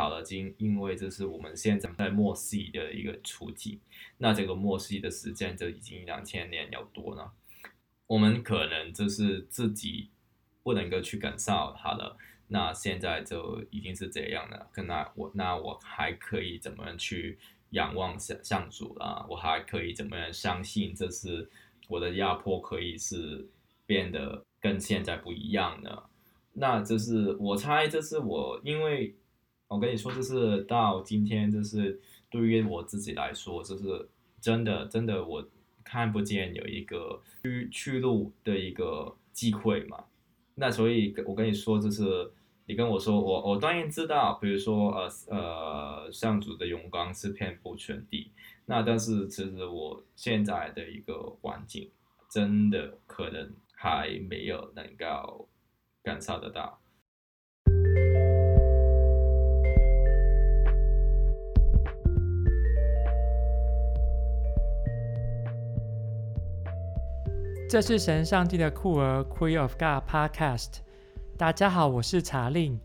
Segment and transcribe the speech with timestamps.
[0.00, 3.78] 好了，今因为这是我们现在在末世的一个处境，
[4.16, 7.30] 那这个末世的时间就已经两千年有多了，
[8.06, 10.08] 我们可能就是自己
[10.62, 12.16] 不能够去感受它了。
[12.48, 17.38] 那现在就已经是这样了，那我那我还可以怎么样去
[17.72, 19.26] 仰望上上主啊？
[19.28, 21.50] 我还可以怎么样相信这是
[21.88, 23.46] 我的压迫可以是
[23.84, 26.04] 变得跟现在不一样呢？
[26.54, 29.14] 那就是我猜，这是我因为
[29.70, 34.08] 我跟你说，就是到今天，就是对于我自己来说，就是
[34.40, 35.48] 真的真的我
[35.82, 40.04] 看不见有一个去去路的一个机会嘛。
[40.56, 42.30] 那所以我跟你说，就是。
[42.66, 48.30] 你跟我说，我我当然知道，比如说，呃呃，上主的荣光是遍布全地，
[48.66, 51.90] 那但是其实我现在的一个环境，
[52.30, 55.48] 真的可能还没有能够
[56.04, 56.78] 感受得到。
[67.70, 70.78] 这是神上帝的酷儿 Queen of God Podcast。
[71.38, 72.76] 大家好，我是查令。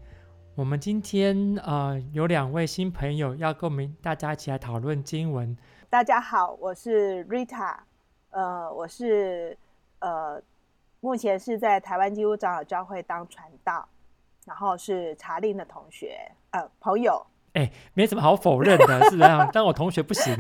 [0.53, 5.57] 我们今天呃有两位新朋友要跟我们大家一起来讨论经文。
[5.89, 7.77] 大家好，我是 Rita，
[8.29, 9.57] 呃，我是
[10.01, 10.39] 呃
[10.99, 13.89] 目前是在台湾基督长老教会当传道，
[14.45, 16.15] 然后是查令的同学
[16.51, 17.25] 呃朋友。
[17.53, 20.35] 哎，没什么好否认的，是这样，但我同学不行。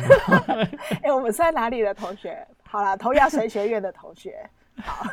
[1.01, 2.45] 哎，我们是在哪里的同学？
[2.75, 4.49] 好了，同样神学院的同学。
[4.83, 5.05] 好。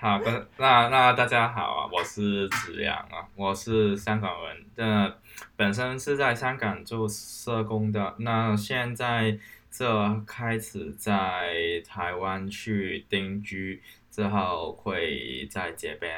[0.00, 5.12] 好的，那那大家好啊，我是子阳啊，我是香港人，那
[5.56, 9.36] 本身是在香港做社工的，那现在
[9.68, 16.12] 这开始在台湾去定居，之后会在这边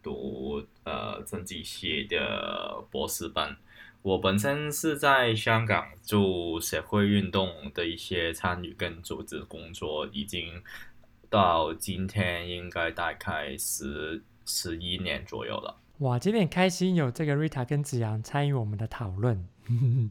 [0.00, 3.56] 读呃政治系的博士班。
[4.02, 10.62] 我本身是在香港做社会运动的一些参与跟组织工作，已经。
[11.28, 15.80] 到今天应该大概十十一年左右了。
[15.98, 19.46] 哇，今天很开心有这个 Rita 跟子阳参与我们的讨论。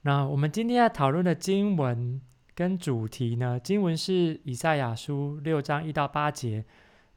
[0.00, 2.18] 那我们今天要讨论的经文
[2.54, 3.60] 跟主题呢？
[3.62, 6.64] 经文是以赛亚书六章一到八节，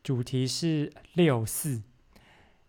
[0.04, 1.84] 主题是六四。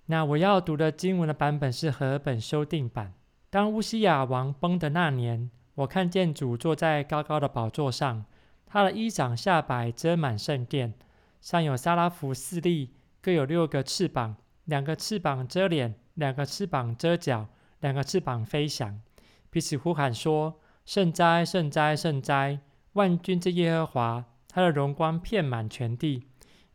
[0.06, 3.12] 那我要读的经文的版本是和本修订版。
[3.50, 8.25] 当乌西雅王崩的那年，我看见主坐在高高的宝座上。
[8.69, 10.93] 他的衣裳下摆遮满圣殿，
[11.41, 12.91] 上有撒拉弗四立，
[13.22, 17.47] 各有六个翅膀，两个翅膀遮脸，两个翅膀遮脚，
[17.81, 19.00] 两个翅膀飞翔，
[19.50, 22.59] 彼此呼喊说：“圣哉，圣哉，圣哉！
[22.95, 26.27] 万军之耶和华，他的荣光遍满全地。”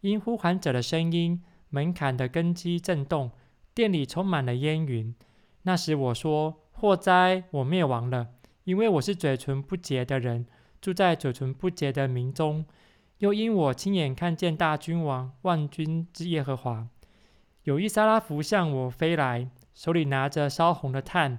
[0.02, 3.32] 因呼喊者的声音，门槛的根基震动，
[3.74, 5.16] 店里充满了烟云。
[5.64, 8.28] 那时我说：“祸灾，我灭亡了，
[8.66, 10.46] 因为我是嘴唇不洁的人。”
[10.82, 12.66] 住在嘴唇不洁的民中，
[13.20, 16.88] 又因我亲眼看见大君王万军之耶和华，
[17.66, 21.38] 有一撒拉弗向我飞来，手里拿着烧红的炭，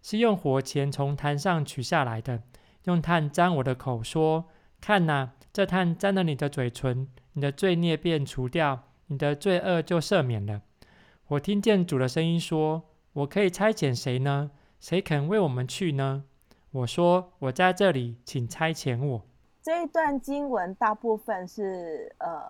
[0.00, 2.44] 是用火钳从坛上取下来的，
[2.84, 4.46] 用炭沾我的口，说
[4.80, 10.62] ：“看哪，这炭沾了你的嘴唇，你的罪孽便除掉，你的罪恶就赦免了。”
[11.28, 14.50] 我听见主的声音说：“我可以差遣谁呢？
[14.80, 16.24] 谁肯为我们去呢？”
[16.72, 19.22] 我说：“我在这里，请差遣我。”
[19.60, 22.40] 这一段经文大部分是呃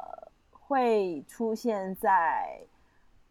[0.53, 2.61] 会出现在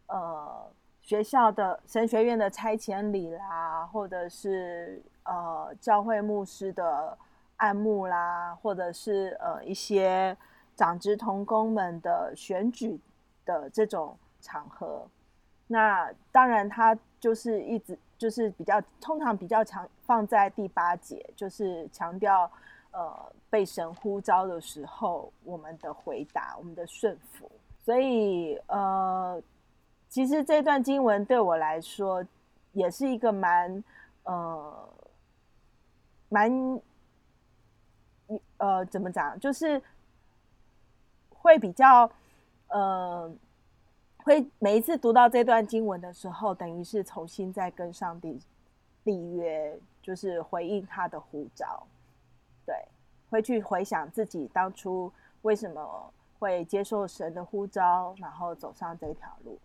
[0.08, 7.16] 呃学校的神学院的差遣礼啦，或者是呃教会牧师的
[7.56, 10.36] 按牧啦，或者是呃一些
[10.76, 13.00] 长职同工们的选举
[13.48, 15.04] 的这种场合。
[15.66, 17.98] 那当然，他就是一直。
[18.18, 22.50] 就是比较通常比较强放在第八节，就是强调
[22.90, 27.48] 呃被神呼召的时候，我们的回答，我们的顺服。
[27.78, 29.40] 所以呃，
[30.08, 32.26] 其实这段经文对我来说
[32.72, 33.84] 也是一个蛮
[34.24, 34.88] 呃
[36.28, 36.80] 蛮
[38.56, 39.80] 呃怎么讲，就是
[41.30, 42.10] 会比较
[42.68, 43.32] 呃。
[44.24, 48.38] 会每一次读到这段经文的时候，等于是重新再跟上帝
[49.04, 51.86] 立约，就是回应他的呼召。
[52.66, 52.74] 对，
[53.30, 55.10] 会去回想自己当初
[55.42, 59.58] 为什么会接受神的呼召，然后走上这条路。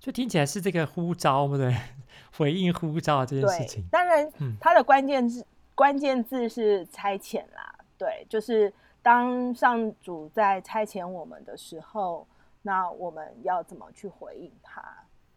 [0.00, 1.76] 就听起来是这个呼召，对，
[2.38, 3.84] 回应呼召这件事情。
[3.90, 7.74] 当然，它的关键字、嗯、关键字是差遣啦。
[7.98, 12.26] 对，就是当上主在差遣我们的时候。
[12.66, 14.80] 那我们要怎么去回应他？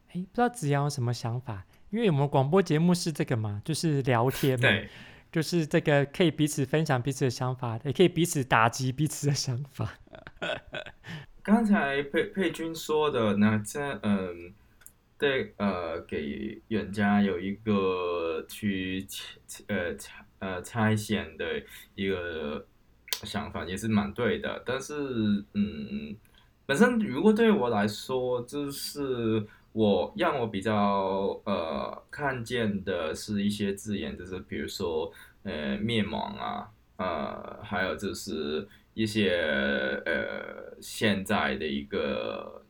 [0.07, 1.63] 哎，不知道子阳有什么想法？
[1.91, 4.89] 因为我们广播节目是这个嘛，就是聊天嘛，对，
[5.31, 9.93] 就是这个可以彼此分享彼此的想法，也可以彼此打击彼此的想法。
[11.43, 14.51] 刚才佩佩君说的，呢这嗯，
[15.19, 19.05] 对，呃，给人家有一个去
[19.67, 19.95] 呃
[20.39, 21.61] 呃拆迁的
[21.93, 22.65] 一个
[23.23, 24.63] 想法，也是蛮对的。
[24.65, 24.95] 但是，
[25.53, 26.15] 嗯，
[26.69, 35.11] 本身如果对我来说，就是我让我比较呃看见的是一些字眼，就是比如说
[35.41, 38.67] 呃灭亡啊，呃，还有就是。
[38.95, 39.31] 一些
[40.05, 42.65] 呃，现在的一个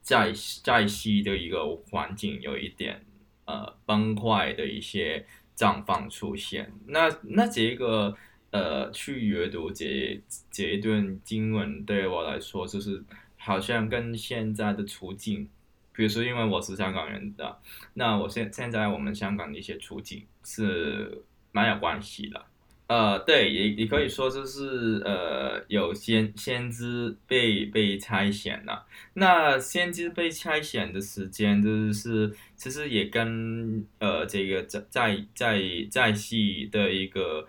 [0.00, 0.32] 在
[0.62, 3.04] 在西的一个环境有一点
[3.46, 8.14] 呃崩坏的一些绽放出现，那那这个
[8.52, 10.22] 呃去阅读这
[10.52, 13.02] 这一段经文对我来说，就是
[13.46, 15.48] 好像跟现在的处境，
[15.92, 17.58] 比如说因为我是香港人的，
[17.94, 21.22] 那我现现在我们香港的一些处境是
[21.52, 22.44] 蛮有关系的。
[22.88, 28.84] 呃，对，也也可以说就是呃，有先先知被被差遣了。
[29.14, 37.46] 那先知被差遣的时间，就是其实也跟呃这个在在在在西的一个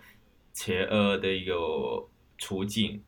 [0.52, 1.54] 邪恶的一个
[2.36, 3.02] 处境，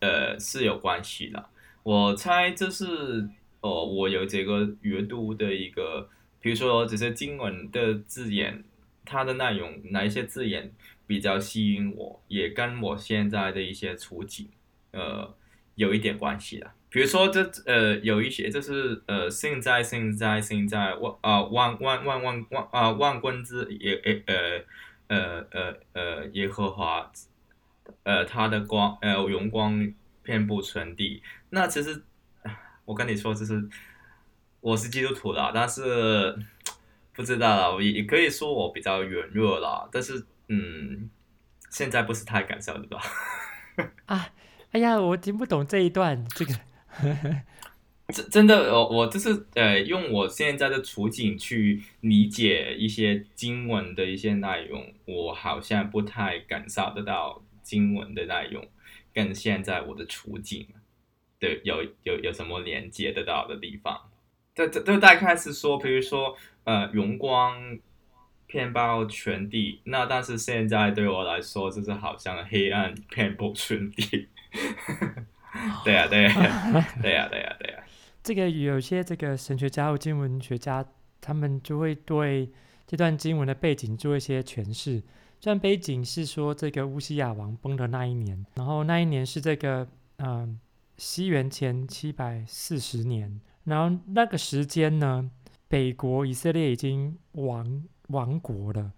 [0.00, 1.48] 呃是有关系的。
[1.82, 3.28] 我猜这是
[3.60, 6.08] 哦，我有这个阅读的一个，
[6.40, 8.64] 比如说这些经文的字眼，
[9.04, 10.72] 它的内容哪一些字眼。
[11.04, 14.48] 比较吸引我，也跟我现在的一些处境，
[14.92, 15.34] 呃，
[15.74, 16.70] 有一点关系的。
[16.88, 24.64] 比如说这，呃，有一些就是呃，现在现在现在万啊万万万万万啊万军之耶呃
[25.08, 27.12] 呃呃呃耶和华，
[28.04, 29.92] 呃他的光呃荣光
[30.22, 31.20] 遍布全地。
[31.52, 32.02] 那其实
[32.84, 33.66] 我跟你说，就是
[34.60, 36.36] 我是基督徒啦，但是
[37.12, 40.26] 不知道啦，我也也可以说我比较软弱啦，但是。
[40.48, 41.08] 嗯，
[41.70, 43.00] 现在不是太感受得到？
[44.04, 44.28] 啊，
[44.72, 46.52] 哎呀，我听不懂这一段，这个，
[48.08, 58.68] 真真的，我我就是呃，用我现在的处境去理解一些经文的一些内容，我好像不太感受得到经文的内容
[59.14, 60.68] 跟现在我的处境，
[61.42, 64.00] 对，有有有什么连接得到的地方？
[64.54, 67.78] 这这这大概是说，比如说呃，荣光。
[68.44, 74.28] 遍布全地，那但是现在对我来说，就是好像黑暗遍布全地。
[75.82, 77.80] 对呀、啊，对呀、啊，对呀、啊，对呀、啊，对呀、啊。
[78.22, 80.84] 这个有些这个神学家或经文学家，
[81.18, 82.50] 他们就会对
[82.86, 85.00] 这段经文的背景做一些诠释。
[85.40, 89.88] 这段背景是说，这个乌西亚王崩的那一年，然后那一年是这个
[90.18, 90.58] 嗯、呃、
[90.96, 95.30] 西元前七百四十年，然后那个时间呢，
[95.68, 97.84] 北国以色列已经亡。
[98.08, 98.92] 亡国了，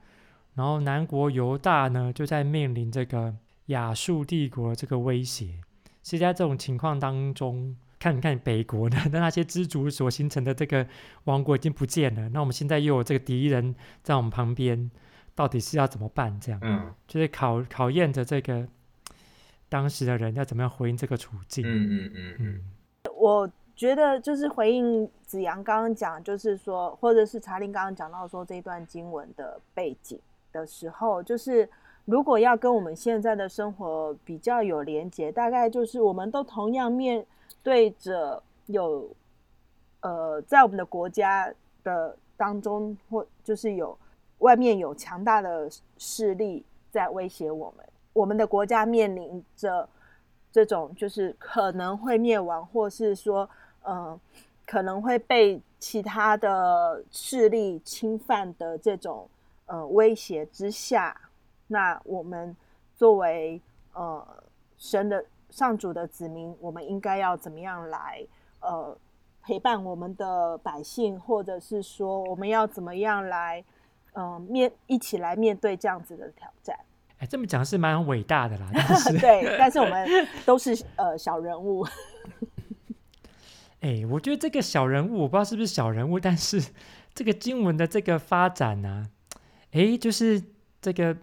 [0.55, 3.37] 然后南国犹大呢，就在面临这个
[3.67, 5.61] 亚述帝国这个威胁。
[6.03, 10.85] 是在这种情况当中，看看北国的 那些支族所形成的这个
[11.25, 12.29] 王国已经不见了。
[12.31, 14.91] 那我们现在又有这个敌人在我们旁边，
[15.37, 16.41] 到底是要怎么办？
[16.41, 18.67] 这样，嗯，就是考考验着这个
[19.75, 21.65] 当时的人要怎么样回应这个处境。
[21.67, 22.61] 嗯嗯嗯嗯，嗯，
[23.17, 23.51] 我。
[23.77, 30.17] 觉得就是回应子阳刚刚讲，就是说，或者是查令刚刚讲到说这一段经文的背景
[30.53, 31.69] 的时候，就是
[32.05, 37.27] 如果要跟我们现在的生活比较有连结，大概就是我们都同样面
[37.65, 39.11] 对着有，
[40.03, 41.53] 呃，在我们的国家
[41.83, 43.99] 的当中，或就是有
[44.39, 49.87] 外面有强大的势力在威胁我们，我们的国家面临着
[50.51, 53.47] 这种就是可能会灭亡，或是说。
[53.87, 54.19] 嗯、
[54.65, 59.29] 可能会被其他的势力侵犯的这种
[59.67, 61.15] 呃威胁之下，
[61.67, 62.57] 那我们
[62.97, 63.61] 作为
[63.93, 64.27] 呃
[64.79, 68.27] 神的上主的子民，我们应该要怎么样来
[68.61, 68.97] 呃
[69.43, 73.63] 陪伴我们的百姓，或者是说我们要怎么样来
[74.15, 76.75] 嗯、呃、面一起来面对这样子的挑战？
[77.25, 78.71] 哎，这么讲是蛮伟大的啦，
[79.19, 80.07] 对，但是我们
[80.45, 81.83] 都是呃小人物。
[83.81, 86.63] 哎，我觉得这个小人物，我不知道是不是小人物，但是
[87.15, 89.33] 这个经文的这个发展呢、啊，
[89.73, 90.43] 哎，就是
[90.83, 91.17] 这个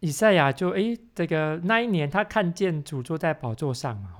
[0.00, 4.10] 以赛亚就哎，这个那一年他看见主坐在宝座上嘛，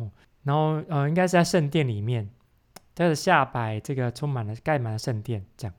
[0.44, 2.30] 然后呃，应该是在圣殿里面，
[2.94, 5.74] 他的下摆这个充满了盖满了圣殿这样，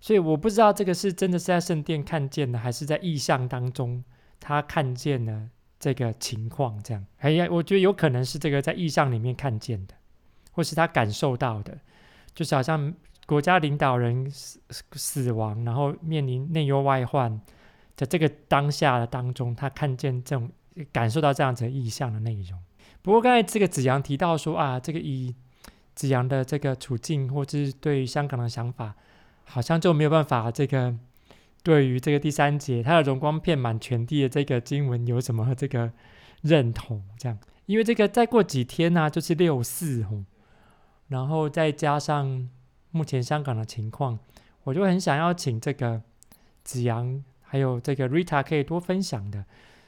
[0.00, 4.02] 所以我不知道这个是真的是在圣殿看见的，还是在意象当中
[4.40, 9.94] 他看见了这个情况这样，哎呀，我觉得有可能是这个在意象里面看见的。
[10.52, 11.78] 或是他感受到的，
[12.34, 12.94] 就是好像
[13.26, 14.58] 国家领导人死
[14.92, 17.38] 死亡，然后面临内忧外患
[17.94, 20.50] 的这个当下的当中，他看见这种
[20.90, 22.58] 感受到这样子意象的内容。
[23.02, 25.34] 不过刚才这个子阳提到说啊，这个以
[25.94, 28.94] 子阳的这个处境或者是对香港的想法，
[29.44, 30.96] 好像就没有办法这个
[31.66, 35.90] 对于这个第三节他的荣光遍满全地的这个经文有什么这个
[36.42, 40.22] 认同这样，因为这个再过几天呢、就是六四吼，
[41.08, 42.48] 然后再加上。
[42.92, 44.18] 目前香港的情况，
[44.62, 46.00] 我就很想要请这个
[46.64, 49.44] 子扬还有这个 Rita 可以多分享的，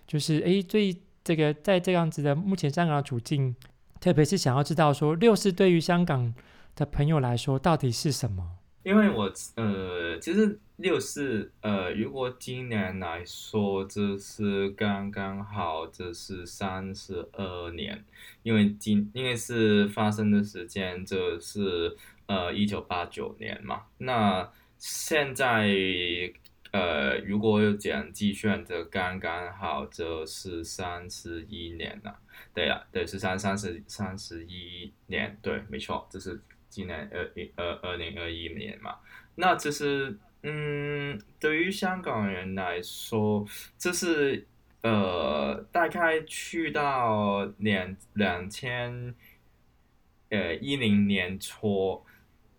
[0.06, 0.94] 就是诶，最
[1.24, 3.56] 这个在这样子的目前香港的处境，
[3.98, 6.34] 特别是想要知道说六四对于香港
[6.76, 8.57] 的朋友来说到底是什么？
[8.88, 18.02] 因为我呃，其实六四呃，如果今年来说，这是刚刚好，这是三十二年，
[18.42, 21.96] 因为今因为是发生的时间，这是。
[22.28, 25.66] 呃，一九八九年嘛，那现在
[26.72, 32.18] 呃，如果有讲计算，这刚刚好就是三十一年了。
[32.52, 36.38] 对呀，对，是三三十三十一年，对，没错，这是
[36.78, 38.94] 今年二一二二零二一年嘛。
[39.34, 43.44] 那这是嗯，对于香港人来说，
[43.76, 44.46] 这是
[44.82, 49.12] 呃，大概去到两两千
[50.28, 52.00] 呃一零年初。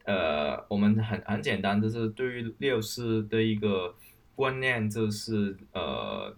[0.03, 3.95] 呃，我们很很简单，就是对于六四的一个
[4.35, 6.35] 观念，就是呃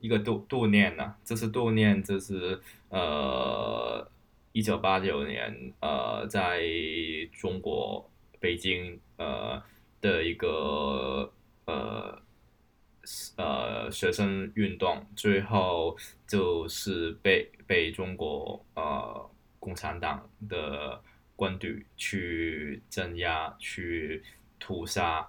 [0.00, 4.10] 一个度度念呐、啊，这是度念，这是呃
[4.52, 6.62] 一九八九年呃在
[7.32, 9.62] 中国北京呃
[10.00, 11.32] 的一个
[11.66, 12.22] 呃
[13.36, 21.02] 呃学生运动，最后就是被被中国呃共产党的。
[21.40, 24.22] 军队去镇压、去
[24.58, 25.26] 屠杀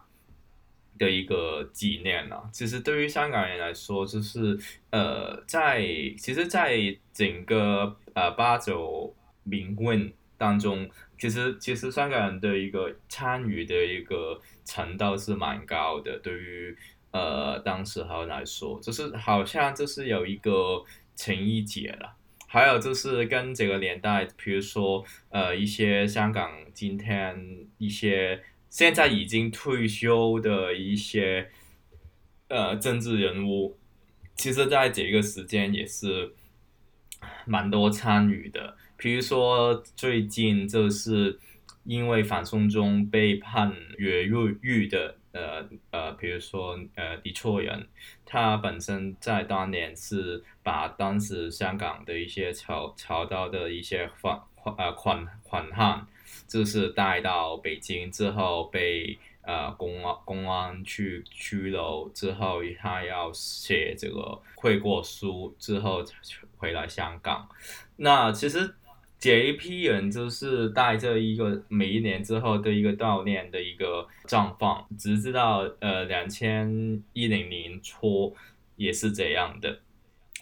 [1.01, 4.55] 的一个纪念啊，其实对于香港人来说，就是
[4.91, 5.81] 呃，在
[6.15, 16.19] 其实，在整个呃八九民运当中，其实其实香港人的一个参与的一个程度是蛮高的。
[16.19, 16.77] 对于
[17.09, 20.83] 呃当时候来说，就是好像就是有一个
[21.15, 22.15] 情意结了。
[22.47, 27.33] 还有就是跟这个年代，比如说，呃，一些香港今天
[27.77, 31.51] 一些现在已经退休的一些，
[32.47, 33.77] 呃，政治人物，
[34.35, 36.33] 其实在这个时间也是
[37.45, 38.77] 蛮多参与的。
[38.97, 41.37] 比如说最近就是
[41.83, 45.17] 因为反送中被判越狱的。
[45.33, 47.87] 呃呃，比如说呃，李卓人，
[48.25, 56.05] 他本身在当年是把当时香港的一些炒炒到的一些款款呃款款项，
[56.47, 66.03] 就是带到北京之后被呃公安公安去拘留之后，他要写这个悔过书之后
[66.57, 67.47] 回来香港，
[67.95, 68.75] 那其实。
[69.23, 78.35] 这一批人就是带着一个每一年之后的一个悼念的一个状况，直至到呃两千一零年初
[78.77, 79.77] 也是这样的。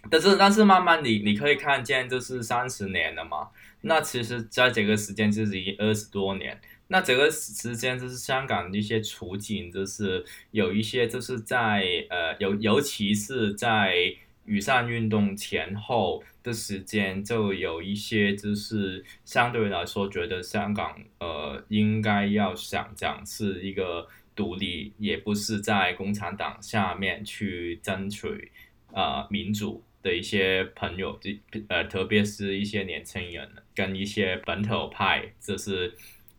[0.10, 3.50] 但是但是慢慢你你可以看见，就是三十年了嘛。
[3.82, 6.60] 那其实在这个时间就是已经二十多年。
[6.88, 13.96] 那这个时间就是香港的一些处境，就是有一些就是在呃尤尤其是在
[14.46, 16.24] 雨伞运动前后。
[16.42, 28.52] 的时间就有一些，就是相对来说，觉得香港呃应该要想讲是一个独立，也不是在共产党下面去争取、
[28.94, 33.48] 呃、民主的一些朋友，这呃特别是一些年轻人
[33.80, 35.94] 跟一些本土派，就是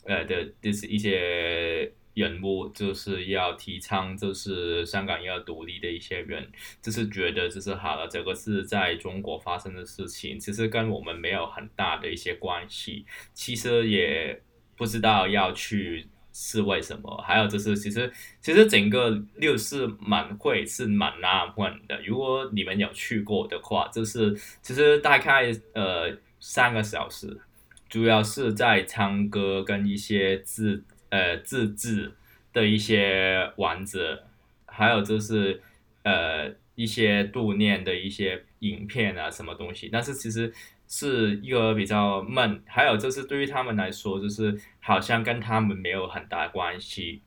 [0.05, 1.91] 呃的就是一些。
[2.13, 6.45] 人物就是要提倡，就是香港要独立的一些人，
[6.83, 13.07] 就是觉得就是好了，这个是在中国发生的事情，其实跟我们没有很大的一些关系。
[13.33, 14.43] 其实也
[14.77, 17.17] 不知道要去是为什么。
[17.25, 22.03] 还有就是，其实其实整个六四晚会是蛮纳闷的。
[22.05, 27.41] 如果你们有去过的话，就是其实大概呃三个小时，
[27.89, 30.83] 主要是在唱歌跟一些自。
[31.13, 32.13] 呃，自制
[32.53, 34.23] 的一些丸子，
[34.65, 35.61] 还有就是
[36.05, 40.55] 呃一些度念的一些影片啊，什么东西，但是其实
[40.87, 47.23] 是一个比较闷，还有就是对于他们来说，就是好像跟他们没有很大关系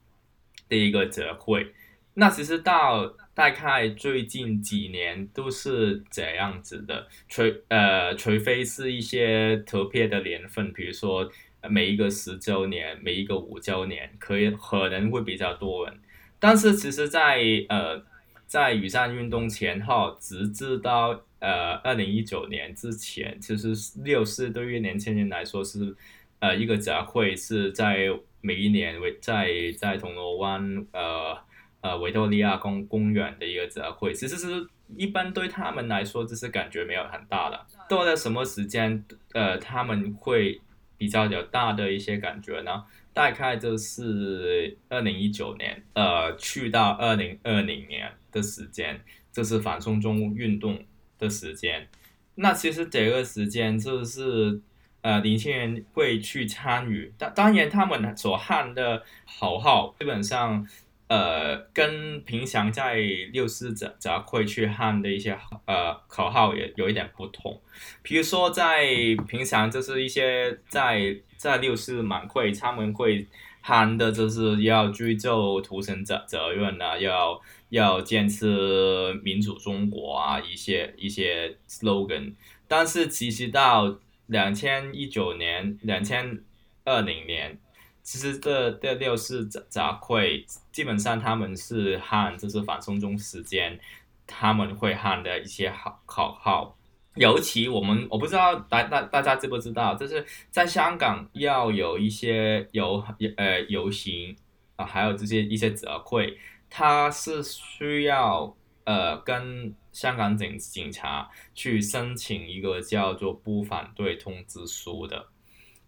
[0.70, 1.74] 的一个集会。
[2.13, 11.32] 那其实到大概最近几年都是这样子的，除呃除非是一些特别的年份，比如说。
[11.70, 15.98] 每一个十周年，每一个五周年，可以可能会比较多人。
[16.38, 18.04] 但是其实在，呃，
[18.46, 23.74] 在雨伞运动前后，直至到呃二零一九年之前，其实
[24.04, 25.96] 六四对于年轻人来说是
[26.40, 28.10] 呃一个展会，是在
[28.42, 31.38] 每一年为在在铜锣湾呃
[31.84, 37.66] 呃维多利亚公公园的一个集会，其实是一般对他们来说，就是感觉没有很大的。
[37.90, 40.62] 到了什么时间，呃，他们会
[40.98, 42.86] 比较有大的一些感觉呢？
[43.13, 50.82] 大概就是二零一九年，呃，去到二零二零年的时间，这是反送中运动
[51.20, 51.90] 的时间。
[52.36, 54.62] 那其实这个时间就是，
[55.02, 57.13] 呃，年轻人会去参与。
[57.18, 59.04] 当当然，他们所喊的
[59.38, 60.66] 口号基本上。
[61.08, 62.96] 呃，跟平常在
[63.32, 67.62] 六四者者会去喊的一些呃口号也有一点不同。
[68.02, 68.88] 比如说，在
[69.28, 73.28] 平常就是一些在在六四晚会，他们会
[73.62, 82.34] 喊的就是要追究屠城责责任啊，要要坚持民主中国啊，一些一些 slogan。
[82.68, 86.40] 但是其实到两千一九年、两千
[86.86, 87.60] 二零年。
[88.04, 89.60] 其实这这六四集
[90.02, 93.80] 会基本上他们是汉就是反送中时间，
[94.28, 96.78] 他们会喊的一些号口号。
[97.16, 103.04] 尤其我们我不知道大大大家知不知道，就是在香港要有一些游
[103.38, 104.36] 呃游行
[104.76, 106.38] 啊，还有这些一些集会，
[106.70, 115.28] 它是需要呃跟香港警警察去申请一个叫做不反对通知书的。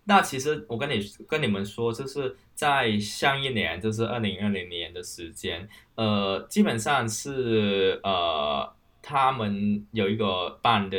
[0.07, 8.71] 那其实我跟你跟你们说，就是在上一年，就是二零二零年的时间，呃，基本上是呃，
[9.01, 10.97] 他们有一个办的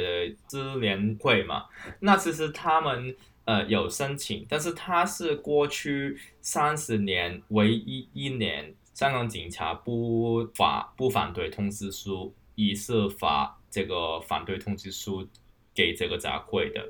[0.48, 1.66] 支联会嘛。
[2.00, 15.28] 那其实他们呃有申请，但是他是过去三十年唯一一年香港警察不发不反对通知书，一是发这个反对通知书
[15.72, 16.84] 给这个杂会的。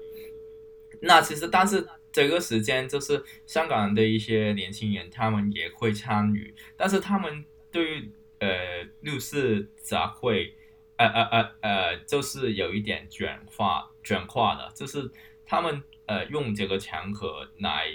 [1.03, 1.87] 那其实但是。
[2.16, 10.55] 这个时间就是香港的一些年轻人，他们也会参与，但是他们对于呃六四集会，
[10.96, 15.11] 呃呃呃呃，就是有一点转化转化了，就是
[15.44, 17.88] 他们呃用这个场合来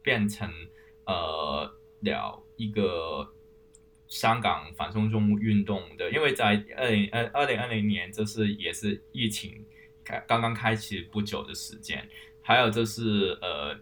[0.00, 0.50] 变成
[1.04, 3.30] 呃了一个
[4.08, 9.66] 香港反送中运动的，因为在二零二二零二零年，就是也是疫情
[10.26, 12.08] 刚刚开始不久的时间。
[12.46, 13.76] 还有就是呃，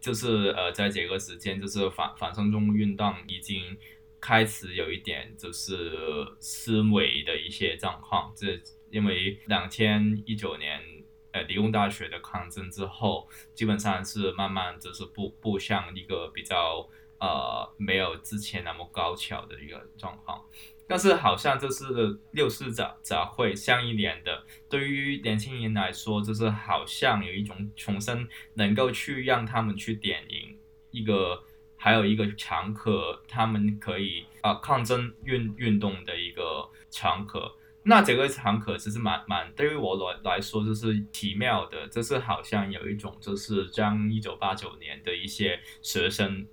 [0.00, 3.76] 就是呃，在这个时间，就是反反送中运动已经
[4.18, 5.92] 开始有一点就是
[6.40, 8.32] 思维的一些状况。
[8.34, 8.58] 这
[8.90, 10.80] 因为两千一九年
[11.32, 16.88] 呃理工大学的抗争之后，基本上是慢慢就是步步向一个比较
[17.20, 20.42] 呃没有之前那么高巧的一个状况。
[20.88, 21.84] 但是好像这是
[22.30, 30.54] 六四集集会上一年的，对于年轻人来说，就是好像有一种重生，能够去让他们去点燃
[30.92, 31.42] 一个，
[31.76, 37.52] 还有一个场合，他们可以啊抗争运运动的一个场合。
[37.82, 46.46] 那这个场合其实蛮蛮对于我来来说就是奇妙的，就是好像有一种就是将一九八九年的一些学生，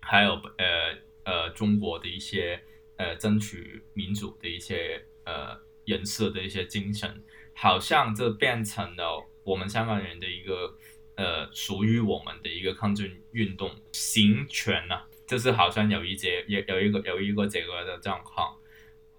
[0.00, 2.62] 还有呃呃中国的一些。
[2.96, 7.24] 呃，争取民主的一些呃人设的一些精神，
[7.54, 10.76] 好像这变成了我们香港人的一个
[11.16, 18.56] 呃属于我们的一个抗争运动行权呢、就是好像有一节也有一个有一个这个的状况。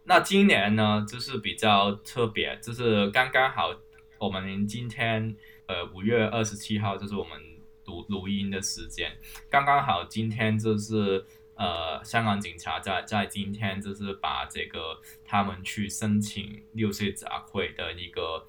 [0.05, 3.73] 那今年呢，就是比较特别，就是刚刚好
[4.19, 7.37] 我们今天呃五月二十七号，就是我们
[7.85, 9.11] 录录音的时间，
[9.49, 11.25] 刚刚好今天就是。
[11.63, 18.45] 呃，香港警察在在今天就是把这个他们去申请六四集会的一个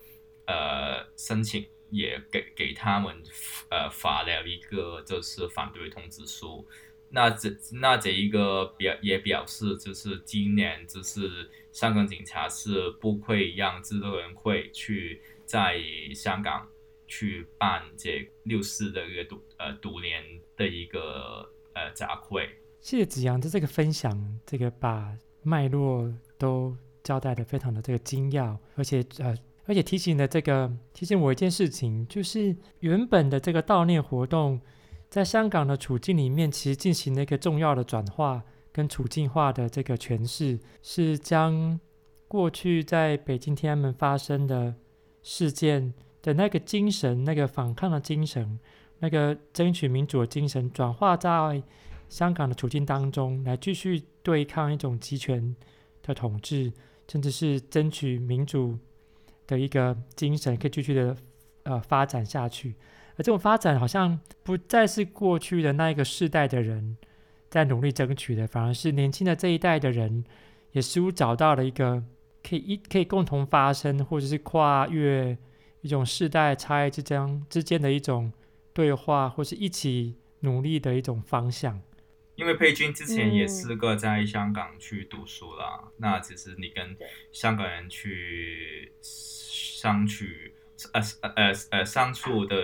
[0.49, 3.23] 呃申请也给给他们
[3.71, 6.67] 呃发了一个就是反对通知书。
[7.09, 7.49] 那这
[7.81, 15.81] 那这一个表也表示就是今年就是香港警察是不会让支联会去在
[16.13, 16.69] 香港
[17.07, 20.21] 去办这六四的一个独呃独联
[20.57, 22.51] 的一个呃集会。
[22.85, 34.61] 谢谢子阳的这个分享，这个把脉络都交代得非常的这个精要，而且呃，而且提醒了这个提醒我一件事情，就是原本的这个悼念活动，
[35.09, 41.81] 在香港的处境里面，其实进行了一个重要的转化跟处境化的这个诠释，是将
[42.29, 44.75] 过去在北京天安门发生的
[45.23, 48.61] 事件的那个精神，那个反抗的精神。
[49.01, 51.63] 那个争取民主的精神转化在
[52.15, 55.57] 香港的处境当中，来继续对抗一种集权
[56.01, 56.73] 的统治，
[57.09, 58.79] 甚至是争取民主
[59.49, 61.17] 的一个精神，可以继续的
[61.65, 62.77] 呃发展下去。
[63.17, 66.97] 而这种发展好像不再是过去的那一个世代的人
[67.51, 70.23] 在努力争取的，反而是年轻的这一代的人
[70.71, 72.01] 也似乎找到了一个
[72.45, 75.37] 可以一可以共同发声，或者是跨越
[75.81, 78.33] 一种世代差异之间之间的一种
[78.73, 81.81] 对话，或是一起努力的一种方向。
[82.37, 86.97] 因为佩君之前也是个在香港去读书啦，嗯、那其实你跟
[87.33, 90.25] 香港人去相处，
[90.93, 92.57] 呃呃呃相处的。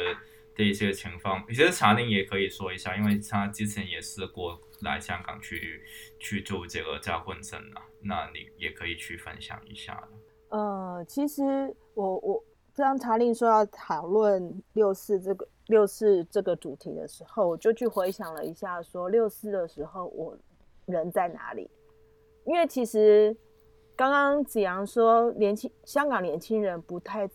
[0.56, 5.80] 的一些情况，其实查令也可以说一下，因为他之前也是过来香港去
[6.18, 10.06] 去做这个教混生啊，那你也可以去分享一下。
[10.50, 11.42] 呃，其实
[11.94, 20.36] 我我刚查令说要讨论六四这个六四这个主题的时候，我就去回想了一下，说六四的时候我
[20.84, 21.70] 人在哪里？
[22.44, 23.34] 因为其实
[23.96, 27.26] 刚刚子阳说年轻香港年轻人不太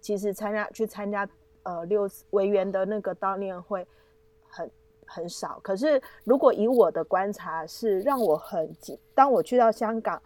[0.00, 1.28] 其实参加去参加。
[1.62, 3.86] 呃，六四维园的那个悼念会
[4.48, 4.70] 很
[5.06, 8.74] 很少，可是如果以我的观察是让我很，
[9.14, 10.20] 当我去到香港，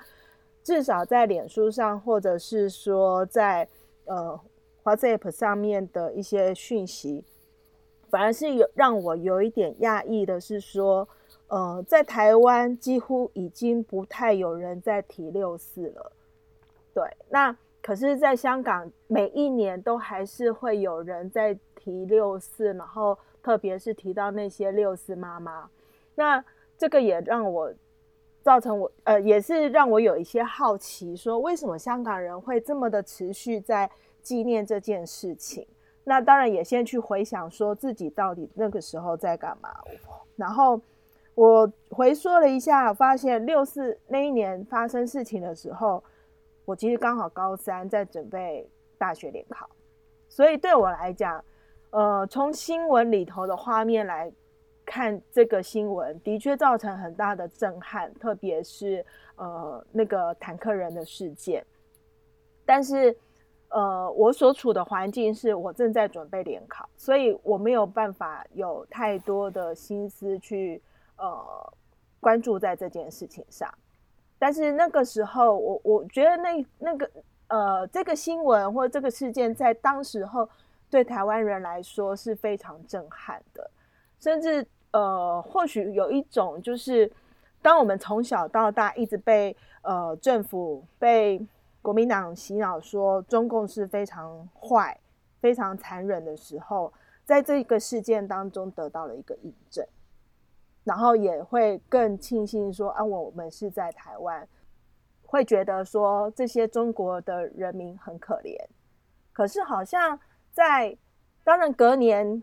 [0.63, 3.69] 至少在脸书上或者是说在
[4.05, 4.41] 呃
[4.85, 7.25] WhatsApp 上面的一些讯息，
[8.15, 11.09] 反而是有让我有一点讶异的是说，
[11.49, 16.13] 呃，在台湾几乎已经不太有人在提六四了，
[16.95, 17.57] 对，那。
[17.83, 25.69] 可是，在香港，每一年都还是会有人在提六四，然后特别是提到那些六四妈妈。
[26.15, 26.43] 那
[26.79, 27.71] 这个也让我
[28.41, 33.91] 造成我呃，也是让我有一些好奇，说为什么香港人会这么的持续在
[34.23, 35.67] 纪念这件事情？
[36.05, 39.71] 那当然也先去回想，说自己到底那个时候在干嘛。
[40.37, 40.81] 然后
[41.35, 46.03] 我回溯了一下，发现六四那一年发生事情的时候。
[46.67, 49.69] 我其实刚好高三，在准备大学联考，
[50.31, 51.45] 所以对我来讲，
[51.91, 54.33] 呃，从新闻里头的画面来
[54.87, 59.05] 看，这个新闻的确造成很大的震撼，特别是
[59.37, 61.63] 呃那个坦克人的事件。
[62.65, 63.15] 但是，
[63.75, 70.81] 呃，我所处的环境是我正在准备联考，所以我没有办法有太多的心思去
[71.17, 71.73] 呃
[72.21, 73.69] 关注在这件事情上。
[74.39, 77.11] 但是那个时候，我我觉得那那个
[77.49, 80.49] 呃，这个新闻或这个事件在当时候
[80.89, 83.69] 对台湾人来说是非常震撼的，
[84.21, 87.11] 甚至呃，或许有一种就是，
[87.61, 91.45] 当我们从小到大一直被呃政府被
[91.85, 94.99] 国民党洗脑说中共是非常坏、
[95.39, 96.91] 非常残忍的时候，
[97.27, 99.87] 在这个事件当中得到了一个印证。
[100.83, 104.49] 然后也会更庆幸说啊，我们是在台湾，
[105.27, 108.57] 会觉得说这些中国的人民很可怜。
[109.35, 110.19] 可是好像
[110.53, 110.97] 在，
[111.43, 112.43] 当然隔年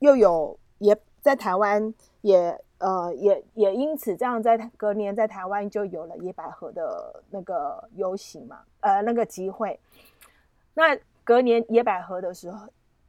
[0.00, 9.78] 又有也在台湾也呃也也因此这样在隔年在台湾就有了野百合的那个游行嘛，呃那个集会。
[10.74, 12.66] 那隔年野百合的时候，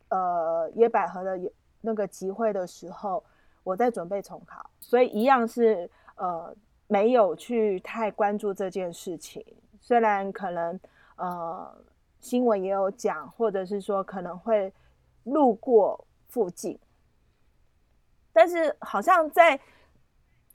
[0.09, 1.39] 呃野百合的
[1.81, 3.23] 那个集会的时候。
[3.65, 6.53] 我在准备重考，所以一样是呃
[6.87, 9.41] 没有去太关注这件事情。
[9.79, 10.77] 虽然可能
[11.15, 11.73] 呃
[12.19, 14.69] 新闻也有讲，或者是说可能会
[15.23, 16.77] 路过附近，
[18.33, 19.57] 但是好像在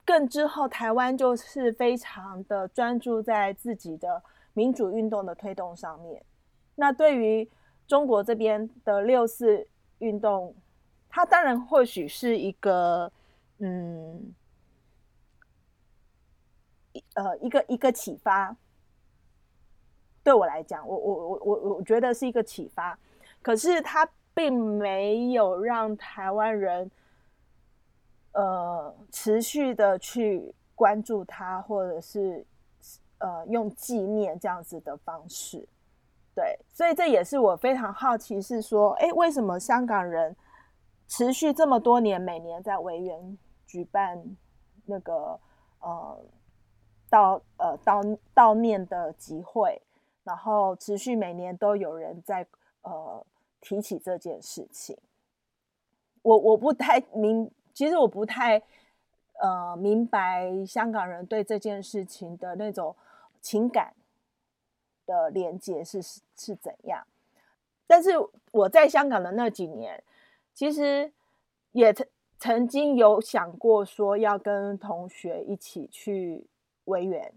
[0.05, 6.23] 更之后，台湾就是非常的专注在自己的民主运动的推动上面。
[6.75, 7.49] 那对于
[7.87, 9.67] 中国这边的六四
[10.01, 10.55] 运动。
[11.11, 13.11] 它当然或许是一个，
[13.61, 14.35] 嗯，
[17.15, 18.55] 呃，一个一个启发。
[20.23, 22.97] 对我来讲，我我我我我觉得是一个启发。
[23.41, 26.89] 可是它并没有让台湾人，
[28.39, 32.47] 呃，持续的去关注他，或者是
[33.19, 35.67] 呃用纪念这样子的方式。
[36.37, 40.37] 对，所以这也是我非常好奇，是说，哎，为什么香港人？
[41.09, 44.23] 持续这么多年，每年在维园举办
[44.85, 45.41] 那个
[45.81, 46.21] 呃
[47.11, 49.83] 悼呃悼悼念的集会，
[50.23, 52.47] 然后持续每年都有人在
[52.83, 53.27] 呃
[53.61, 54.97] 提起这件事情。
[56.23, 58.61] 我我不太明，其实我不太
[59.41, 62.97] 呃明白香港人对这件事情的那种
[63.41, 63.95] 情感
[65.07, 67.07] 的连接是是怎样。
[67.87, 68.11] 但是
[68.51, 70.03] 我在香港的那几年。
[70.53, 71.13] 其实，
[71.71, 72.05] 也曾
[72.37, 76.45] 曾经有想过说要跟同学一起去
[76.87, 77.33] 维园，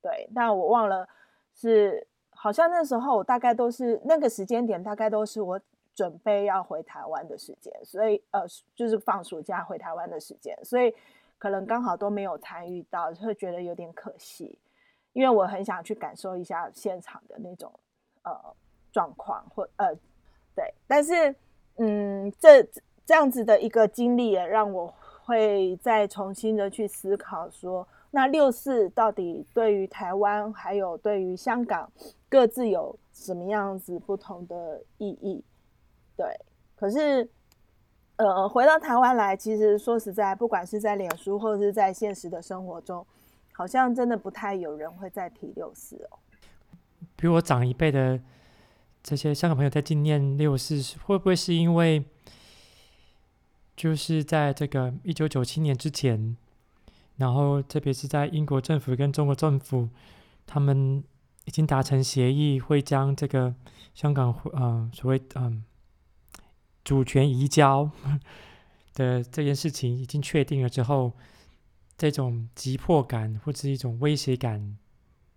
[0.00, 1.08] 对，但我忘了
[1.52, 5.60] 是好像那时候大概都是那个时间点，大概都是我
[5.94, 8.42] 准备要回台湾的时间，所以呃，
[8.74, 10.94] 就是放暑假回台湾的时间，所以
[11.38, 14.58] 可能刚好都没有参与到，会觉得有点可惜，
[15.12, 17.72] 因为我很想去感受一下现场的那种
[18.22, 18.32] 呃
[18.92, 19.94] 状况或呃
[20.54, 21.34] 对，但是
[21.76, 22.66] 嗯这。
[23.06, 24.86] 这样子的一个经历也让我
[25.26, 31.92] 会再重新的去思考说，那六四到底对于台湾还有对于香港
[32.30, 35.44] 各自有什么样子不同的意义？
[36.16, 36.26] 对，
[36.76, 37.28] 可是，
[38.16, 43.06] 呃，回到台湾来，其实说实在，不管是在脸书或者是在现实的生活中，
[43.52, 46.18] 好像真的不太有人会再提六四哦。
[47.16, 48.20] 比我长一辈的
[49.02, 52.04] 这些香港朋友在纪念六四，会不会是因为？
[53.76, 56.36] 就是在这个一九九七年之前，
[57.16, 59.88] 然后特别是在英国政府跟中国政府，
[60.46, 61.02] 他们
[61.44, 63.52] 已经达成协议，会将这个
[63.92, 65.64] 香港呃所谓嗯
[66.84, 67.90] 主权移交
[68.94, 71.12] 的这件事情已经确定了之后，
[71.96, 74.76] 这种急迫感或者是一种威胁感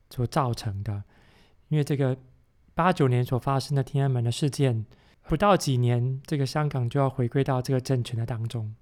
[0.09, 1.03] 所造成的，
[1.69, 2.17] 因为这个
[2.75, 4.85] 八九年所发生的天安门的事件。
[5.29, 8.73] 不到几年，这个香港就要回归到这个政权的当中，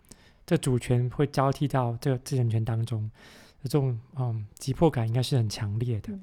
[0.46, 3.10] 这主权会交替到这个政权当中，
[3.64, 6.14] 这种嗯急迫感应该是很强烈的。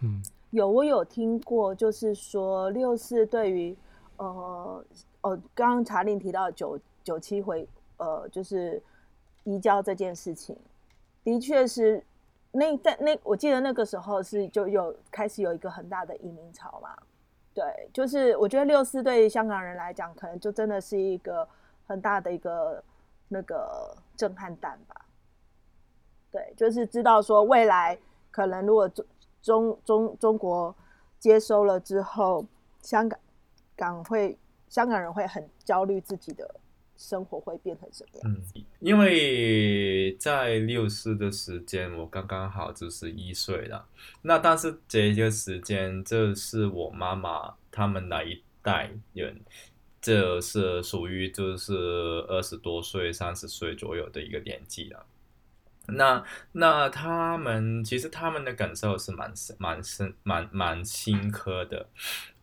[0.00, 3.76] 嗯，有我有听过，就是说六四对于
[4.16, 4.84] 呃
[5.22, 8.82] 哦，刚刚查令提到九九七回呃就是
[9.44, 10.56] 移交这件事情，
[11.22, 12.02] 的确是
[12.52, 16.96] 那在那我记得那个时候是就有开始有一个很大的移民潮嘛。
[17.52, 21.46] 对，就是我觉得六四对香港人来讲，可能就真的是一个
[21.86, 22.82] 很大的一个
[23.28, 25.04] 那个震撼弹吧。
[26.30, 27.98] 对，就是知道说未来
[28.30, 29.04] 可能如果中
[29.42, 30.74] 中中中国
[31.18, 32.46] 接收了之后，
[32.82, 33.18] 香港
[33.76, 34.38] 港会
[34.70, 36.48] 香港人会很焦虑自己的
[36.96, 38.52] 生活会变成什么样子。
[38.54, 43.86] 嗯，因为在六四的时间，我刚刚好就是一岁了。
[44.22, 49.40] 那但是这个时间，这是我妈妈他们那一代人，
[50.00, 51.74] 这是属于就是
[52.28, 55.04] 二十多岁、三十岁左右的一个年纪了。
[55.86, 61.88] 那那他们其实他们的感受是蛮深、蛮深、蛮蛮深刻的。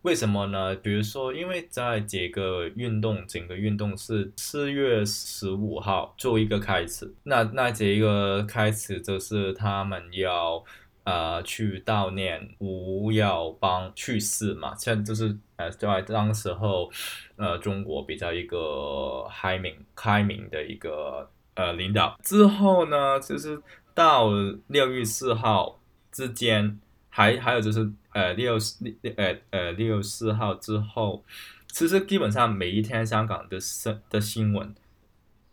[0.03, 0.73] 为什么呢？
[0.75, 7.13] 比如说，因为在这个运动，整个运动是四月十五号做一个开始。
[7.23, 10.63] 那那这一个开始就是他们要
[11.03, 16.89] 呃去悼念吴耀邦去世嘛，现在就是呃在当时候
[17.35, 22.17] 呃中国比较一个开明开明的一个呃领导。
[22.23, 23.61] 之后呢，就是
[23.93, 24.29] 到
[24.67, 25.81] 六月四号
[26.11, 26.79] 之间。
[27.09, 28.83] 还还有就是，呃，六四
[29.15, 31.23] 呃呃六四号之后，
[31.71, 34.73] 其实基本上每一天香港的新的新闻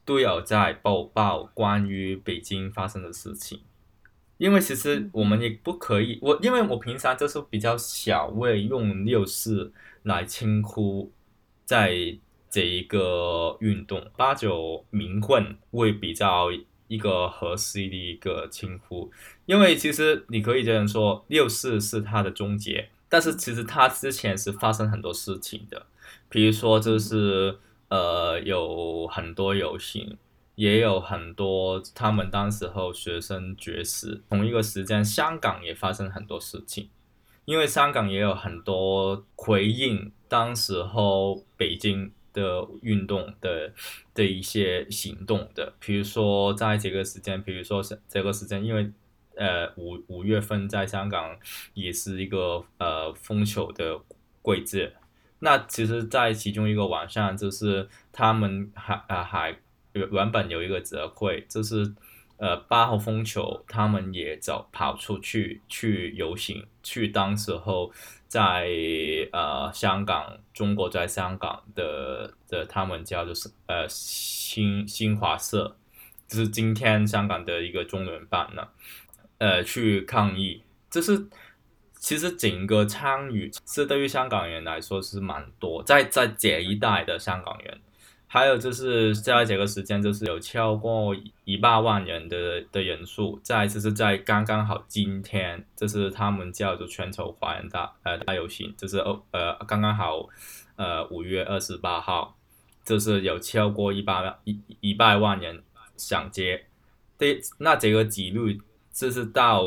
[0.02, 3.60] 都有在播报关于北京发生的事情，
[4.38, 9.70] 因为其实我们也不可以，我因为我平常就是比较少会用六四
[10.04, 11.12] 来称呼
[11.66, 12.16] 在
[12.48, 16.48] 这一个运动，八九民混会比较。
[16.94, 19.10] 一个合适的一个称呼，
[19.46, 25.86] 因为其实你可以这样说，六四是它的终结，但是其实它之前是发生很多事情的，
[26.28, 30.16] 比如说就是呃有很多游行，
[30.54, 36.88] 也有很多他们当时候学生绝食，同一个时间香港也发生很多事情，
[37.44, 42.12] 因为香港也有很多回应当时候北京。
[42.34, 43.72] 的运动的
[44.12, 48.90] 的一些行动的，比如说在这个时间，比如说是这个时间，因为
[49.36, 51.34] 呃五五月份在香港
[51.72, 53.98] 也是一个呃风球的
[54.42, 54.92] 季节，
[55.38, 59.56] 那其实，在其中一个晚上，就是他们还啊还
[59.92, 61.94] 原本有一个折会，就是
[62.36, 67.92] 呃八号风球，他们也走跑出去去游行，去当时候。
[68.26, 68.66] 在
[69.30, 75.76] 呃香港，中国在香港的的他们叫做是呃新新华社，
[76.26, 78.66] 就是今天香港的一个中文版呢，
[79.38, 81.28] 呃去抗议，这是
[82.00, 87.78] 其实整个参与是对于香港人来说是蛮多，在在这一代的香港人。
[88.34, 98.98] 还有就是在这个时间，就是有超过一百万人的的人数，在就是在刚刚好今天，就是他们叫做全球华人大呃大游行，就是
[99.30, 100.28] 呃刚刚好
[100.74, 102.36] 呃五月二十八号，
[102.84, 105.62] 就是有超过一百万一一百万人
[105.96, 106.66] 上街。
[107.16, 108.48] 对，那这个纪录
[108.92, 109.62] 就是到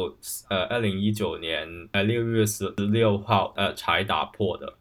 [0.49, 4.73] 呃二零一九年呃六月十六号呃才打破的，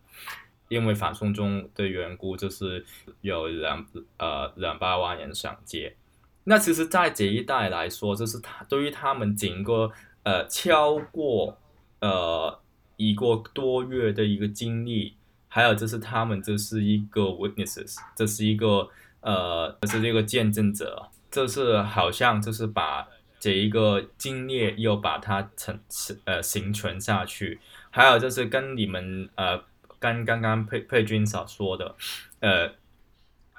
[0.68, 2.84] 因为反送中的缘故，就是
[3.20, 3.86] 有两
[4.18, 5.96] 呃两百万人上街。
[6.44, 9.90] 那其实，在这一代来说，就是他对于他们整个
[10.22, 11.58] 呃超过
[12.00, 12.60] 呃
[12.96, 15.16] 一个多月的一个经历，
[15.48, 18.88] 还有就是他们这是一个 witnesses，这是一个
[19.20, 21.08] 呃这是一个见证者。
[21.28, 23.06] 就是好像就是把
[23.38, 25.78] 这一个经历又把它成
[26.24, 29.60] 呃形存下去，还有就是跟你们呃
[29.98, 31.94] 跟刚刚佩佩君所说的，
[32.40, 32.72] 呃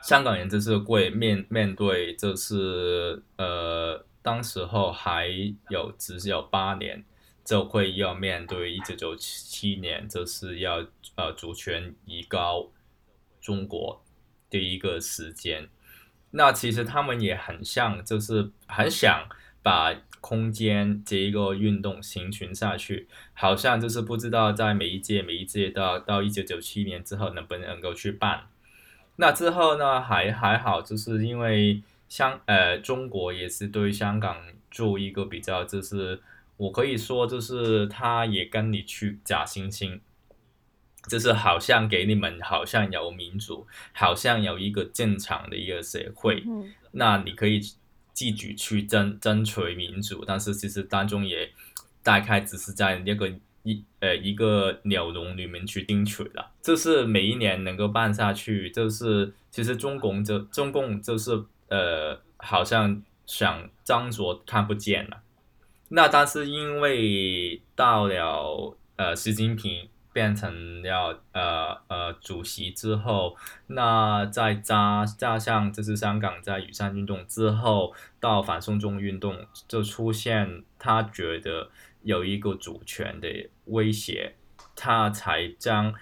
[0.04, 5.28] 香港人就是会面面对就是呃当时候还
[5.70, 7.04] 有只有八年
[7.44, 12.70] 就会要面对一九九七年就是要呃主权移交
[13.42, 14.04] 中国
[14.50, 15.68] 的一个时间。
[16.32, 19.28] 那其实他们也很像，就是很想
[19.68, 28.48] 把空间这一个运动行存下去，好像就是不知道在每一届每一届到到一九九七年之后能不能够去办。
[29.18, 34.38] 那之后呢，还还好，就是因为香呃中国也是对香港
[34.72, 36.22] 做一个比较，就是
[36.56, 40.00] 我可以说就是他也跟你去假惺惺。
[41.10, 47.62] 就是好像给你们好像有民主，好像有一个正常的一个社会，嗯、那你可以
[48.18, 51.48] 自己去争争取民主，但是其实当中也
[52.02, 56.52] 大概只是在那个一呃一个鸟笼里面去争取了。
[56.64, 65.22] 就是每一年能够办下去，就是其实中共就中共就是呃好像想装作看不见了。
[65.90, 69.88] 那但是因为到了呃习近平。
[70.18, 81.70] 变成了呃呃主席之后，那再加加上就是香港在雨伞运动之后到反送中运动就出现，他觉得
[82.02, 84.34] 有一个主权的威胁，
[84.76, 85.94] 他才将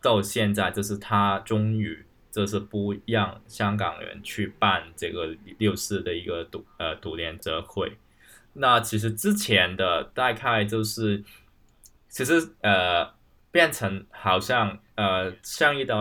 [0.00, 7.98] 到现在就是他终于就是不让香港人去办这个六四的一个独呃独联者会。
[8.52, 11.24] 那其实之前的大概就是
[12.08, 13.15] 其实呃。
[13.56, 15.94] 变成好像呃，上一代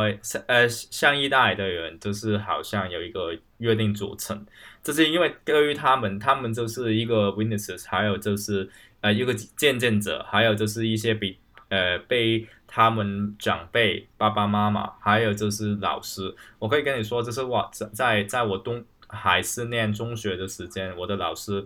[0.48, 4.46] 呃上一代的人就是好像有一个约定组成，
[4.84, 11.40] 就是因为对于他们，他们就是一个 witnesses，还有就是呃一个见证者，还有就是一些比
[11.70, 21.66] 呃被他们长辈爸爸妈妈，还有就是老师，我可以跟你说，就是我在在我东还是念中学的时间，我的老师。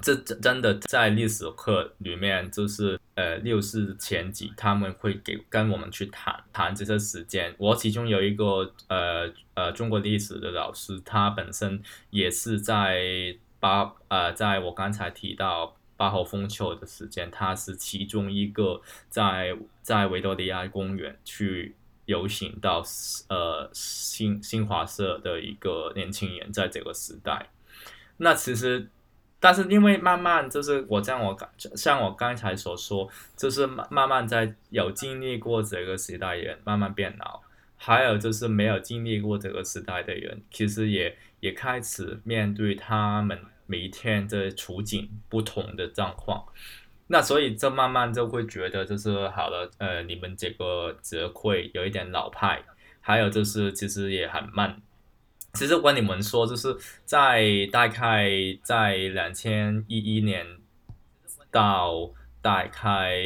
[0.00, 7.54] 这真的在历史课里面，就是呃六四前几，他们会给跟我们去谈谈这些时间。
[7.58, 21.74] 我其中有一个呃呃中国历史的老师，他本身也是在八呃在我刚才提到八号风球的时间，他是其中一个在在维多利亚公园去
[22.06, 22.82] 游行到
[23.28, 27.50] 呃新新华社的一个年轻人，在这个时代，
[28.16, 28.88] 那其实。
[29.42, 37.40] 但是因为慢慢就是我像我刚像我刚才所说，就是慢慢在有经历过这个时代的人慢慢变老，
[37.76, 46.44] 还有就是没有经历过这个时代的人，其实也也开始面对他们每一天的处境不同的状况，
[47.08, 52.62] 那所以这慢慢就会觉得就是好了，呃，你们这个则会有一点老派，
[53.00, 54.80] 还有就是其实也很慢。
[55.54, 58.30] 其实我跟你们说，就是在大概
[58.62, 60.46] 在两千一一年
[61.50, 62.10] 到
[62.40, 63.20] 大概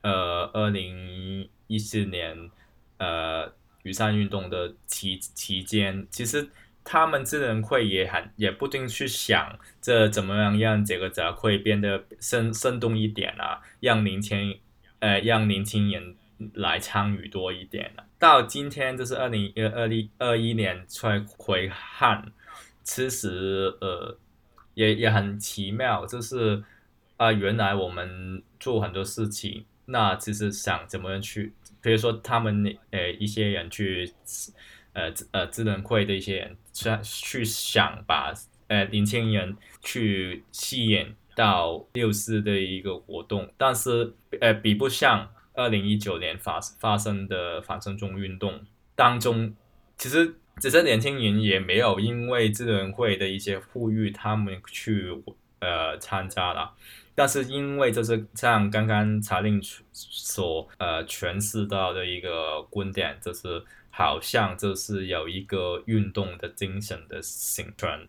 [0.00, 2.50] 呃二零一四年
[2.96, 6.48] 呃雨伞运动的期期间，其实
[6.82, 14.58] 他们智能会也很也不定去想这怎么样让这个展会变得生生动一点啊，让年轻
[15.00, 16.16] 呃让年轻人
[16.54, 18.04] 来参与多一点了。
[18.18, 22.32] 到今天就是二零二零二一年出来回汉，
[22.82, 24.16] 其实呃
[24.74, 26.62] 也也很奇妙，就是
[27.16, 31.52] 啊、原来我们做很多事情，那其实想怎么样去，
[31.82, 34.10] 比如说他们呃一些人去
[34.92, 38.32] 呃呃智能会的一些人想去想把
[38.68, 45.30] 呃年轻人去吸引到六四的一个活动，但是呃比不上。
[45.60, 48.60] 二零一九年发发生的反送中运动
[48.94, 49.54] 当中，
[49.98, 55.10] 其实这些年轻人也没有因为智能会的一些呼吁，他们去
[55.60, 56.72] 呃参加了。
[57.14, 59.60] 但是因为就是像刚刚查令
[59.92, 68.08] 所呃诠释到的一个观点，就是好像就是有一个运动的精神的形成，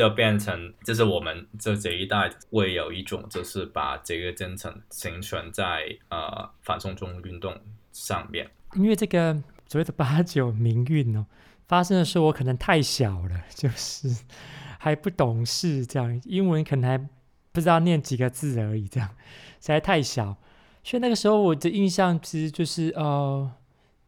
[0.00, 7.54] 就变成就是我们这这一代会有一种就是把这个精神形成在呃反送中运动
[7.92, 8.50] 上面。
[8.76, 9.34] 因为这个
[9.66, 11.26] 所谓的八九民运哦，
[11.68, 14.08] 发生的时候我可能太小了，就是
[14.78, 16.96] 还不懂事，这样英文可能还
[17.52, 19.10] 不知道念几个字而已，这样
[19.60, 20.38] 实在太小。
[20.82, 23.52] 所以那个时候我的印象其实就是呃，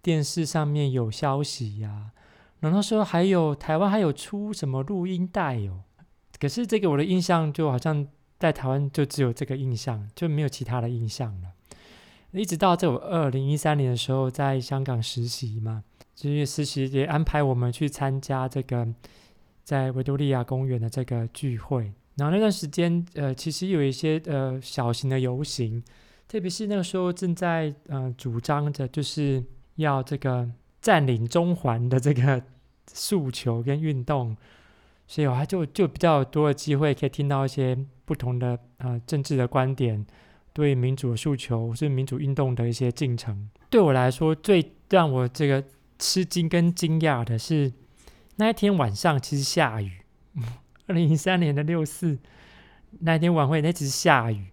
[0.01, 2.13] 电视上面有消息呀、
[2.63, 5.83] 然后说还有台湾还有出什么录音带哦。
[6.41, 8.07] 可是这个我的印象就好像
[8.39, 11.49] 在台湾就只有这个印象，就没有其他的印象了。
[12.33, 15.85] 一直到这我二零一三年的时候，在香港实习嘛，
[16.15, 18.89] 就是实习也安排我们去参加这个
[19.63, 21.93] 在维多利亚公园的这个聚会。
[22.17, 25.83] 然后那段时间，呃，其实有一些呃小型的游行，
[26.27, 29.45] 特别是那个时候正在呃主张着就是
[29.77, 30.49] 要这个
[30.83, 32.43] 占领中环的这个
[32.93, 34.37] 诉求跟运动，
[35.07, 40.05] 所以我还就就比较多的机会可以听到一些不同的呃政治的观点。
[40.55, 43.49] 对民主诉求，是民主运动的一些进程。
[43.71, 45.65] 对我来说，最让我这个
[45.99, 47.73] 吃惊跟惊讶的是，
[48.37, 50.03] 那一天晚上其实下雨。
[50.87, 52.19] 二零一三年的六四
[53.01, 54.49] 那一天晚会，那只是下雨，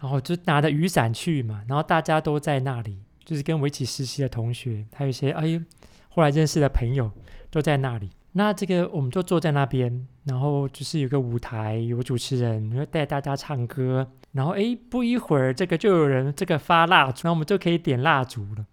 [0.00, 5.60] 然后就拿着雨伞去嘛，然后大家都在那里，就是跟我一起实习的同学，还有一些哎，
[6.08, 7.10] 后来认识的朋友
[7.50, 8.10] 都在那里。
[8.32, 14.10] 那这个我们就坐在那边，然后就是有个舞台，有主持人会带大家唱歌。
[14.32, 18.66] 然后哎，不一会儿，这个就有人这个发蜡烛，那我们就可以点蜡烛了。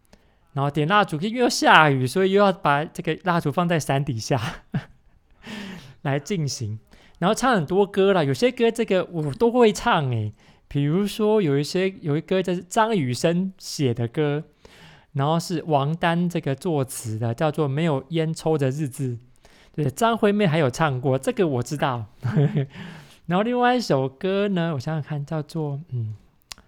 [0.54, 4.42] 然后点蜡烛，因为要下雨，所以又要把这个蜡烛放在伞底下
[6.02, 6.80] 来进行。
[7.20, 10.34] 然后唱很多歌了，有些歌这个我都会唱诶，
[10.72, 14.42] 比如说有一些有一歌叫是张雨生写的歌，
[15.12, 19.10] 然后是王丹这个作词的，叫做《没有烟抽的日子》。
[19.76, 22.06] 对，张惠妹还有唱过，这个我知道。
[23.28, 26.16] 然后另外一首歌呢，我想想看，叫做嗯，《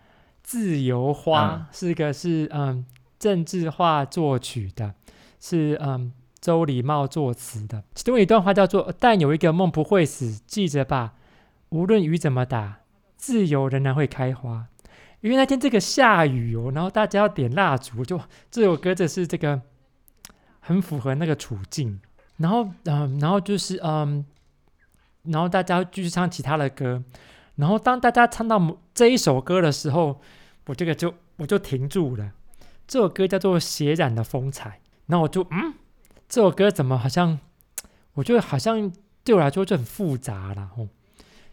[0.43, 2.85] 自由花》，嗯、是个是嗯
[3.17, 4.95] 郑智化作曲的，
[5.39, 7.85] 是嗯周礼茂作词的。
[7.95, 11.13] 其中有一段话叫做：“但有一个梦不会死，记着吧，
[11.69, 12.79] 无论雨怎么打，
[13.23, 14.67] 自由仍然会开花。”
[15.21, 18.19] 因为那天这个下雨哦，然后大家要点蜡烛，就
[18.51, 19.61] 这首歌就是这个
[20.59, 22.01] 很符合那个处境。
[22.37, 24.25] 然后嗯，然后就是嗯。
[25.25, 27.01] 然后大家继续唱其他的歌，
[27.55, 30.19] 然后当大家唱到这一首歌的时候，
[30.65, 32.33] 我这个就我就停住了。
[32.85, 35.75] 这首歌叫做《血染的风采》，然后我就嗯，
[36.27, 37.39] 这首歌怎么好像，
[38.15, 38.91] 我觉得好像
[39.23, 40.89] 对我来说就很复杂了哦。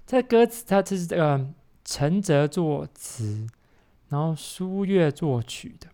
[0.05, 1.47] 这歌词它这是这个
[1.93, 3.49] 陈泽作词，
[4.11, 5.89] 然后苏月作曲的。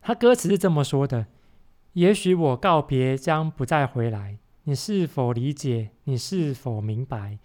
[0.00, 1.26] 他歌词是这么说的：
[1.92, 4.36] 也许我告别将不再回来。
[4.64, 5.90] 你是否理解？
[6.04, 7.38] 你是否明白？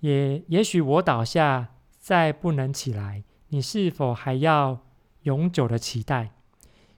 [0.00, 4.80] 也也许我倒下，再不能起来，你是否还要
[5.24, 6.30] 永久的期待？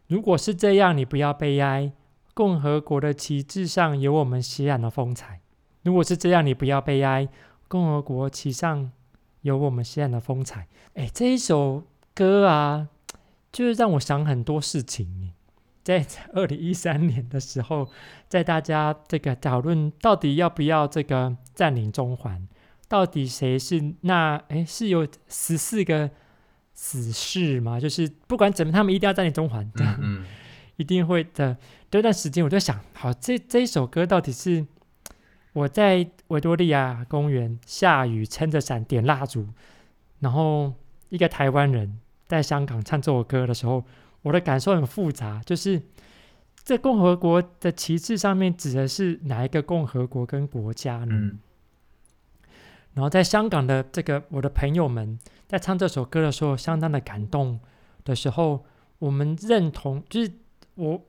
[0.06, 1.90] 如果是这样，你不要悲哀。
[2.34, 5.40] 共和国的旗帜上有我们血染的风采。
[5.82, 7.26] 如果是这样，你不要悲哀。
[7.66, 8.92] 共和国旗上
[9.46, 10.66] 有我们西岸的风采。
[10.94, 11.84] 哎，这一首
[12.14, 12.88] 歌啊，
[13.52, 15.32] 就是让我想很多事情。
[15.84, 17.88] 在 二零一三年的时候，
[18.28, 22.48] 在大家这个讨论到底要不要这个占领中环，
[22.88, 24.34] 到底谁是那？
[24.48, 26.10] 哎，是有十四个
[26.74, 27.78] 死士吗？
[27.78, 30.24] 就是不管怎么，他们一定要占领中环，嗯，嗯，
[30.76, 31.56] 一定会的。
[31.88, 34.66] 这段时间我就想，好，这这一首歌到底是
[35.56, 39.48] 我在维多利亚公园下雨撑着伞点蜡烛，
[40.20, 40.74] 然后
[41.08, 43.82] 一个台湾人在香港唱这首歌的时候。
[44.22, 45.80] 我的感受很复杂，就是
[46.64, 51.14] 这共和国的旗帜上面指的是哪一个共和国跟国家呢？
[51.14, 51.38] 嗯、
[52.94, 57.60] 然后在香港的这个我的朋友们在唱这首歌的时候，相当的感动
[58.02, 58.64] 的时候，
[58.98, 60.32] 我们认同，就是
[60.74, 61.00] 我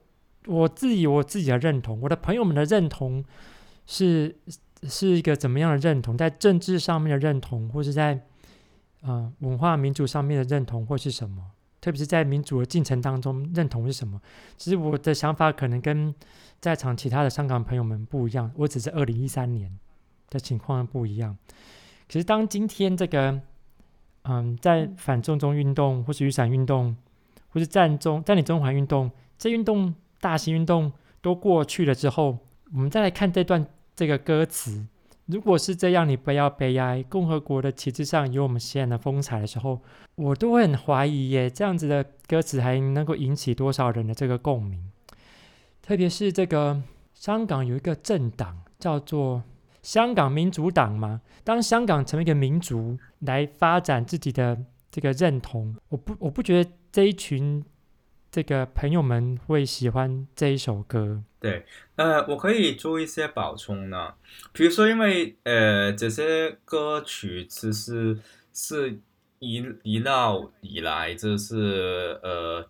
[0.46, 3.24] 我自己我自己的认同，我的朋友们的认同
[3.88, 4.36] 是
[4.84, 6.16] 是一个怎么样的认同？
[6.16, 8.22] 在政治上面的认同，或是在
[9.00, 11.42] 啊、文化民主上面的认同，或是什么？
[11.80, 14.20] 特别是在民主的进程当中，认同是什么？
[14.56, 16.12] 其实我的想法可能跟
[16.60, 18.50] 在场其他的香港朋友们不一样。
[18.56, 19.72] 我只是二零一三年
[20.28, 21.36] 的情况不一样。
[22.06, 23.40] 可是当今天这个，
[24.22, 26.96] 嗯，在反送中运动，或是雨伞运动，
[27.50, 32.38] 或是占中、占领中环运动，这运动大型运动都过去了之后，
[32.72, 33.64] 我们再来看这段
[33.98, 34.86] 这个歌词，
[35.26, 37.02] 如果是这样，你不要悲哀。
[37.08, 39.80] 共和国的旗帜上有我们现在的风采的时候，
[40.14, 44.92] 我都会很怀疑耶，这样子的歌词还能够引起多少人的这个共鸣？
[45.82, 46.80] 特别是这个
[47.12, 49.42] 香港有一个政党叫做
[49.82, 54.56] 香港民主党嘛，当香港成为一个民族来发展自己的
[54.92, 57.64] 这个认同，我不我不觉得这一群
[58.30, 61.22] 这个朋友们会喜欢这一首歌。
[61.40, 61.64] 对，
[61.96, 64.14] 呃，我可以做一些补充呢，
[64.52, 68.18] 比如说，因为呃，这些歌曲其实
[68.52, 69.00] 是
[69.38, 72.68] 一一路以来，就是呃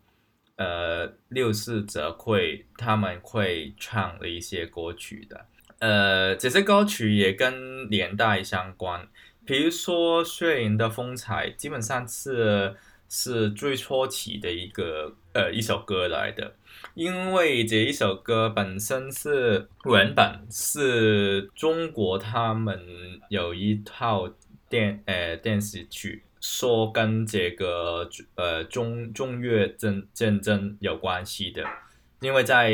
[0.56, 5.46] 呃六四集会他们会唱的一些歌曲的，
[5.78, 9.08] 呃，这些歌曲也跟年代相关，
[9.46, 12.76] 比如说《血营的风采》，基本上是
[13.08, 16.54] 是最初期的一个呃一首歌来的。
[16.94, 22.80] 因为这一首歌本身是原本是中国他们
[23.28, 24.28] 有一套
[24.68, 31.64] 电呃电视剧，说跟这个呃中中越战战争有关系的，
[32.20, 32.70] 因为在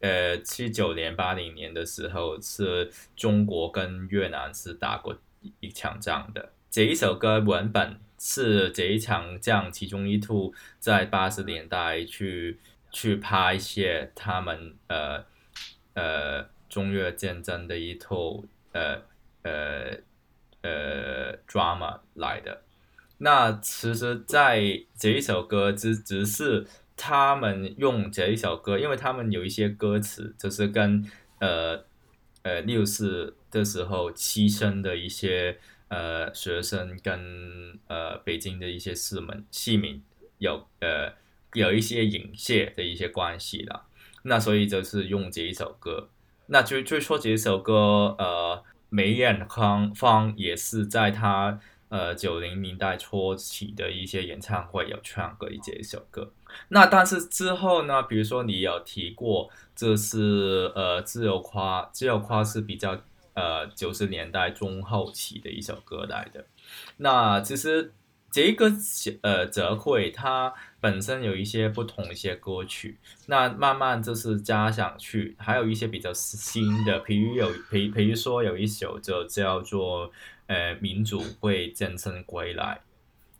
[0.00, 5.16] 呃七九年八零年的时候，是中国跟越南是打过
[5.60, 6.52] 一场仗的。
[6.70, 12.60] 这一首歌文本是这一场仗其中一套，在八十年代去。
[12.94, 15.24] 去拍一些他们呃
[15.94, 19.00] 呃中越战争的一套呃
[19.40, 19.96] 呃
[20.60, 22.60] 呃 drama 来的，
[23.16, 24.60] 那其实在
[24.94, 31.02] 这一首歌只只是他们用这一首歌，因为他们有一些歌词就是跟
[31.40, 31.82] 呃
[32.42, 35.58] 呃六四的时候牺牲的一些
[35.92, 40.02] 呃学生跟呃北京的一些市民市民
[40.38, 41.12] 有呃。
[41.54, 43.84] 有一些影射的一些关系了，
[44.22, 46.08] 那所以就是用这一首歌。
[46.46, 56.32] 那最最初这首歌，呃，梅艳芳芳也是在他呃九零年代初期的一些演唱会有唱过这一首歌。
[56.68, 62.98] 那但是之后呢，比如说你有提过，这是呃自由夸，自由夸是比较
[63.34, 66.46] 呃九十年代中后期的一首歌来的。
[66.96, 67.92] 那其实。
[68.34, 68.72] 这个
[69.20, 80.10] 呃，泽会它本身有一些不同一些歌曲，那慢慢就是加上去，还有一些比较新的，比如有，比比如说有一首就叫做
[80.46, 82.80] 呃，民主会战胜归来，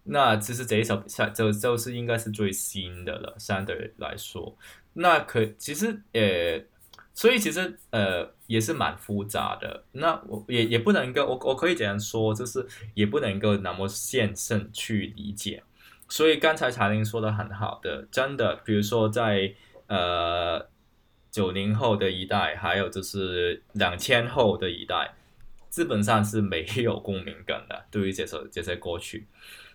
[0.04, 4.54] 那其实这一首就就是应该是最新的了，相对来说，
[4.92, 6.62] 那可其实呃。
[7.14, 15.62] 所以其实呃也是蛮复杂的，那我也也不能够我我可以这样说，就是也不能够那么线性去理解。
[16.08, 19.54] 所以刚才彩玲说的很好的，真的，比如说在
[19.86, 20.68] 呃
[21.30, 25.14] 九零后的一代，还有就是两千后的一代，
[25.70, 29.26] 基本上是没有共鸣感的，对于这首这些歌曲。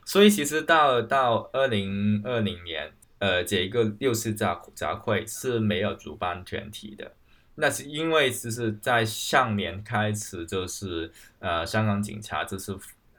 [0.06, 7.12] 所以其实到到二零二零年，呃，这一个六四集集会是没有主办团体的。
[7.60, 12.78] 那是因为就是在上年开始，就是呃，香港警察就是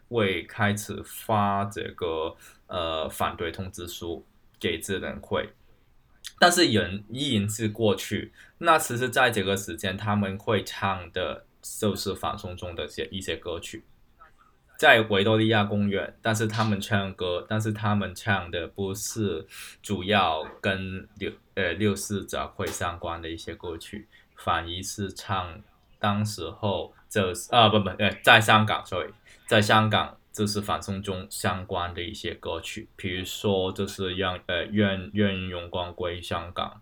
[0.09, 2.37] 会开始发这个
[2.69, 4.25] 呃反对通知书
[4.61, 5.53] 给支联会，
[6.39, 8.33] 但是人依然是过去。
[8.59, 13.83] 那其实在这个时间，他们会唱的就是反送中的一些一些歌曲，
[14.79, 19.45] 在维多利亚公园，但是他们唱歌，但是他们唱的不是
[19.83, 24.07] 主要跟六呃六四集会相关的一些歌曲。
[24.39, 25.61] 反而是唱
[25.99, 29.11] 当时候这是啊不不呃在香港，sorry，
[29.47, 36.81] 在香港就是反送中相关的一些歌曲，比如说就是让呃愿愿荣光归香港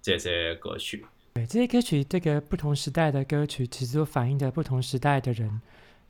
[0.00, 1.04] 这些歌曲。
[1.34, 5.60] 对，这些歌曲，这个不同时代的歌曲，其实都反映着不同时代的人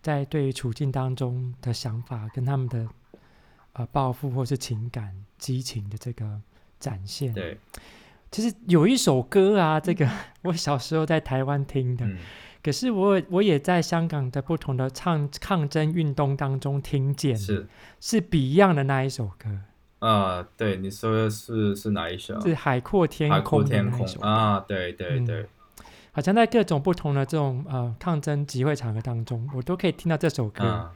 [0.02, 2.88] 在对于处境当中的想法跟他们的
[3.74, 6.40] 呃抱负或是情感激情的这个
[6.78, 7.32] 展现。
[7.32, 7.56] 对。
[8.32, 10.08] 其实有一首歌啊，这个
[10.42, 12.16] 我小时候在台湾听的，嗯、
[12.64, 17.68] 可是我我也在香港的不同的抗抗争运动当中听见，是
[18.00, 19.50] 是 Beyond 的那一首歌。
[19.98, 22.40] 啊、呃，对，你说的是是哪一首？
[22.40, 25.48] 是海阔天空的那一首啊，对对对、嗯，
[26.12, 30.64] 好像在各种不同的这种呃抗争集会场合当中，我都可以听到这首歌。
[30.64, 30.92] 啊、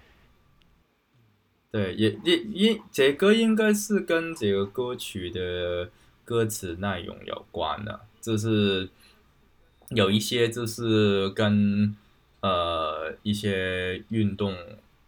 [1.70, 5.90] 对，也也应，这歌应该是跟这个歌曲的。
[6.26, 8.88] 歌词内容有关的，就是
[9.90, 11.96] 有一些就是跟
[12.40, 14.54] 呃一些运动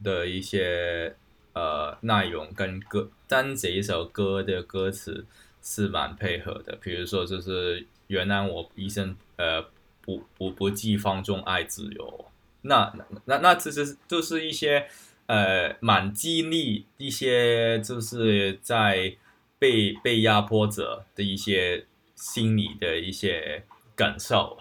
[0.02, 1.14] 的一些
[1.52, 5.26] 呃内容跟歌，但这一首歌的歌词
[5.60, 6.78] 是蛮配合的。
[6.80, 9.60] 比如说，就是原来我一生呃
[10.00, 12.26] 不不不计放纵爱自由，
[12.62, 12.94] 那
[13.24, 14.86] 那那其实就是一些
[15.26, 19.16] 呃蛮激励一些就是在
[19.58, 24.58] 被被压迫者的一些心理的一些感受，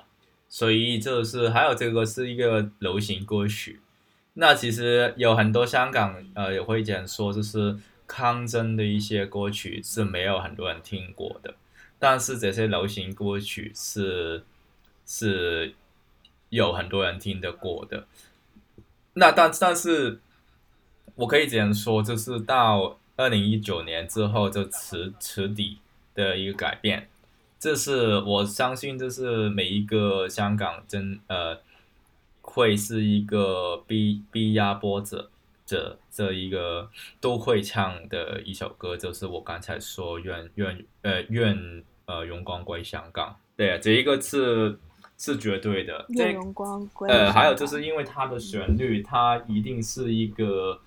[0.50, 3.82] 所以就是还有这个是一个流行歌曲。
[4.34, 11.56] 那其实有很多香港呃也会讲说，就是抗争的一些歌曲是没有很多人听过的，
[11.98, 14.43] 但是这些流行歌曲是
[15.06, 15.74] 是
[16.50, 18.06] 有很多人听得过的。
[19.14, 20.20] 那但但是，
[21.16, 25.80] 我可以这样说，就是到二零一九年之后就彻彻底
[26.15, 27.09] 的一个改变，
[27.59, 31.59] 这是我相信，这是每一个香港真呃。
[32.49, 35.30] 会是一个逼逼压迫者
[35.65, 36.89] 这这一个
[37.20, 44.80] 都会唱的一首歌，就是我刚才说愿愿呃愿呃荣光归香港，对，这一个是
[45.18, 46.05] 是绝对的。
[46.09, 47.09] 愿荣光归。
[47.09, 50.80] 呃，还有就是因为它的旋律，它一定是一个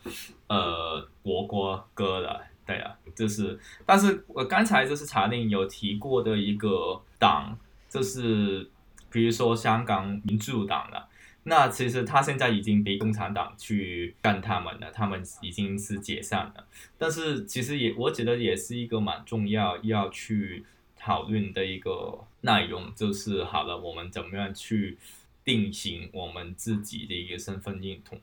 [0.46, 7.58] 呃国歌歌了，对啊，就是，但是我刚才就是查令有提过的一个党，
[7.88, 8.70] 就是
[9.10, 11.08] 比如说香港民主党了。
[11.42, 16.66] 那其实他现在已经被共产党去干他们了，他们已经是解散了。
[16.98, 20.66] 但是其实也，我觉得也是一个蛮重要要去
[20.98, 24.98] 讨论的一个内容，就是好了，我们怎么样去
[25.44, 28.20] 定型我们自己的一个身份认同？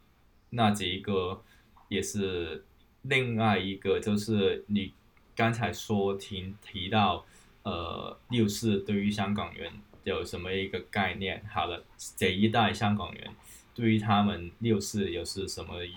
[0.51, 1.43] 那这一个
[1.89, 2.65] 也是
[3.01, 4.93] 另外一个，就是你
[5.35, 7.25] 刚才说提提到，
[7.63, 9.71] 呃，六四对于香港人。
[10.03, 11.43] 有什么一个概念？
[11.53, 11.83] 好了，
[12.15, 13.29] 这一代香港人
[13.75, 15.93] 对于他们六四又是什么一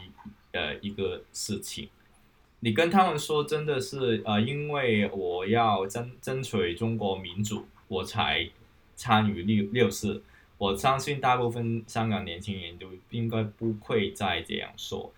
[0.50, 1.88] 呃一个事情？
[2.58, 8.48] 你跟他们说，真的是呃，因为我要争争取中国民主，我才
[8.94, 10.22] 参与六六四。
[10.56, 15.12] 我相信大部分香港年轻人都应该不会再这样说。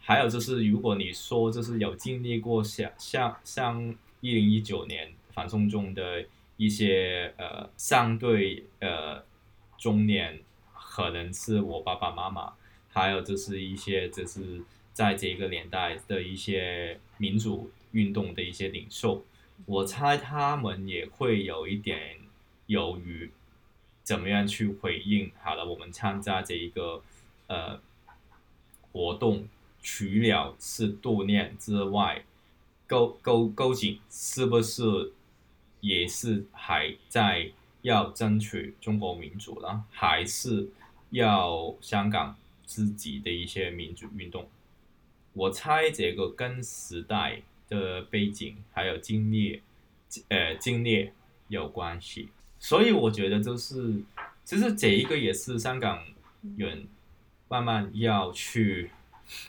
[0.00, 6.26] 还有就是，如果你说就是有经历过像像像一零一九年反送中的。
[6.58, 9.22] 一些呃，相对呃，
[9.76, 10.40] 中年
[10.72, 12.54] 可能是我爸爸妈妈，
[12.88, 14.62] 还有就是一些就是
[14.94, 19.22] 在这个年代的一些民主运动的一些领袖，
[19.64, 22.18] 我猜他们也会有一点
[22.66, 23.30] 犹豫，
[24.02, 25.32] 怎么样去回应？
[25.42, 27.02] 好了，我们参加这一个
[27.46, 27.80] 呃
[28.92, 29.48] 活动，
[29.82, 32.24] 除了是悼念之外，
[32.86, 35.12] 勾勾勾紧是不是？
[35.82, 37.52] 也是还在
[37.82, 40.68] 要争取中国民主了，还是
[41.10, 42.34] 要香港
[42.64, 44.48] 自己的一些民主运动？
[45.34, 49.62] 我猜这个跟时代的背景还有经历，
[50.28, 51.10] 呃，经历
[51.48, 52.28] 有关系。
[52.58, 54.02] 所以我觉得就是，
[54.44, 56.02] 其实这一个也是香港
[56.56, 56.86] 人
[57.48, 58.90] 慢慢要去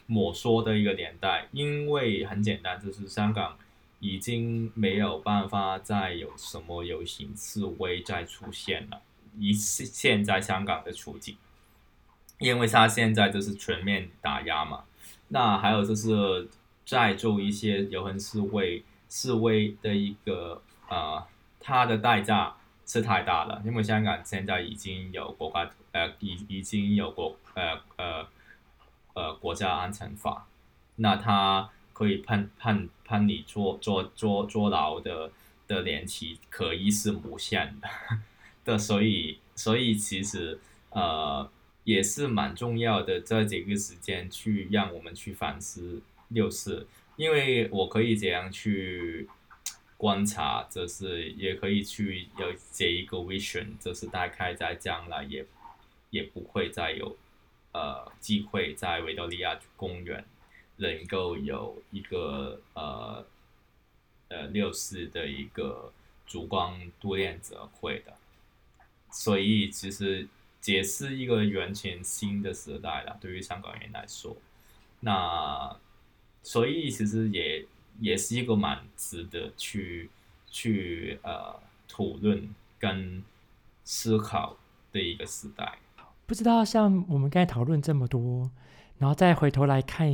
[0.05, 3.57] 摸索的一个年代，因为很简单，就是香港。
[3.99, 9.01] 已经没有办法再有什么游行示威再出现了，
[9.39, 11.35] 以现在香港的处境，
[12.37, 14.83] 因为他现在就是全面打压嘛。
[15.29, 16.47] 那还有就是
[16.87, 20.59] 再做一些游行示威，示威的一个
[20.89, 21.23] 呃，
[21.59, 28.27] 它的代价是太大了，因为香港现在已经有国家呃，已已经有国呃呃
[29.13, 30.47] 呃国家安全法，
[30.95, 31.69] 那他。
[31.97, 35.31] 可以判判判你坐坐坐坐牢的
[35.67, 37.89] 的年期可以是无限的，
[38.63, 40.59] 的所以所以其实
[40.91, 41.49] 呃
[41.85, 49.27] 也是蛮重要的，在这个时间去让我们去反思六四，因为我可以这样去
[49.97, 55.45] 观察，就是也可以去有这一个 vision，就是大概在将来也
[56.09, 57.17] 也不会再有
[57.73, 60.25] 呃机会在维多利亚公园。
[60.79, 63.25] 能够有一个呃
[64.27, 65.91] 呃六四的一个
[66.27, 68.13] 烛光悼念者会的，
[69.09, 70.27] 所以其实
[70.65, 74.37] 也是一个完全新的时代了，对于香港人来说，
[74.99, 75.75] 那
[76.47, 77.65] 所以其实也
[77.99, 80.09] 也是一个蛮值得去
[80.49, 83.21] 去呃讨论跟
[83.83, 84.55] 思考
[84.93, 85.77] 的一个时代。
[86.25, 88.49] 不知道像我们刚才讨论这么多，
[88.97, 90.07] 然后再回头来看。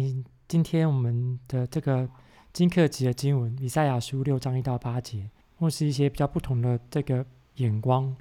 [0.47, 2.09] 今天我们的这个
[2.51, 5.29] 金课集的经文，以赛亚书六章一到八节，
[5.59, 7.23] 或是一些比较不同的这个
[7.57, 8.15] 眼光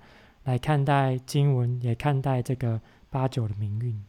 [0.45, 2.79] 来看待经文，也看待这个
[3.11, 4.03] 八九的命运。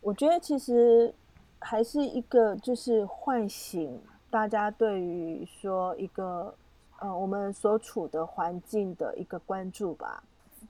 [0.00, 1.14] 我觉得其实
[1.62, 4.00] 还是一个就是唤醒
[4.30, 6.54] 大家对于说一个
[6.98, 10.22] 呃我们所处的环境的一个关注吧。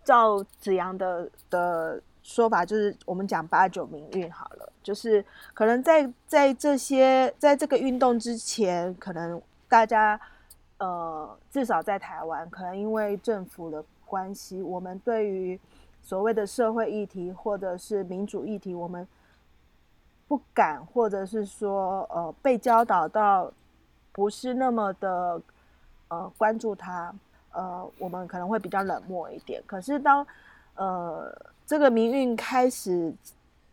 [0.04, 5.24] 照子阳的的说法就是我们讲八九民运好了，就是
[5.54, 10.20] 可能在在这些在这个运动之前，可能大家
[10.78, 15.58] 呃至少在台湾，可能因为政府的关系，我们对于
[16.02, 19.06] 所谓的社会议题或者是民主议题，我们
[20.32, 23.52] 不敢，或者是说呃被教导到
[24.12, 25.38] 不是那么的
[26.08, 27.14] 呃关注他，
[27.50, 29.62] 呃我们可能会比较冷漠一点。
[29.66, 30.26] 可是当
[30.74, 31.30] 呃
[31.66, 33.12] 这个民运开始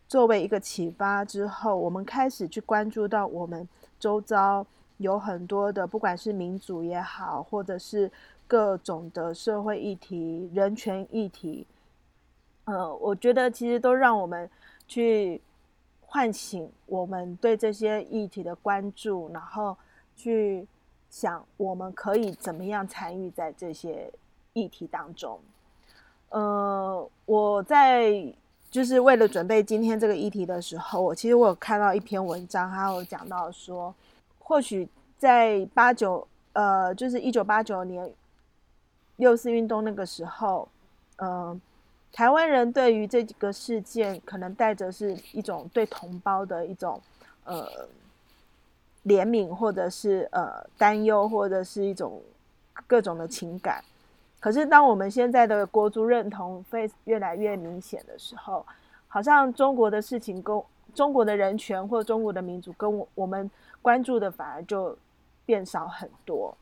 [0.06, 3.66] 作为一个启发之后，我们开始去关注到我们
[3.98, 4.66] 周遭
[4.98, 8.12] 有很多的，不管是民主也好，或者是
[8.46, 11.66] 各种的社会议题、人权议题，
[12.66, 14.50] 呃，我觉得其实都让我们
[14.86, 15.40] 去
[16.12, 19.76] 唤醒我们对这些议题的关注，然后
[20.16, 20.66] 去
[21.08, 24.12] 想我们可以怎么样参与在这些
[24.52, 25.38] 议题当中。
[26.30, 28.12] 呃，我在
[28.72, 33.94] 就是为了准备今天这个议题的时候，我其实我有看到一篇文章，还有讲到说，
[34.40, 38.12] 或许在八九呃，就是一九八九年
[39.14, 40.68] 六四运动那个时候，
[41.18, 41.60] 嗯、
[42.12, 47.00] 台湾人对于这几个事件，可能带着是一种对同胞的一种
[47.44, 47.66] 呃
[49.06, 52.20] 怜悯，或者是呃担忧，或者是一种
[52.86, 53.82] 各种的情感。
[54.40, 58.66] 可是，当我们现在的国族认同会越来越明显的时候，
[59.06, 60.62] 好像中国的事情跟
[60.94, 63.48] 中国的人权或中国的民主跟我我们
[63.80, 64.96] 关注的反而就
[65.46, 66.56] 变少很多。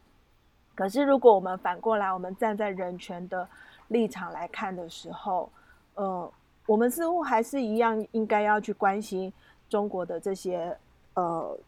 [0.74, 3.48] 可是，如果我们反过来，我们站在人权的
[3.88, 5.50] 立场来看的时候，
[5.94, 6.32] 呃，
[6.66, 9.32] 我们似乎还是一样应该要去关心
[9.68, 10.76] 中国的这些
[11.14, 11.58] 呃。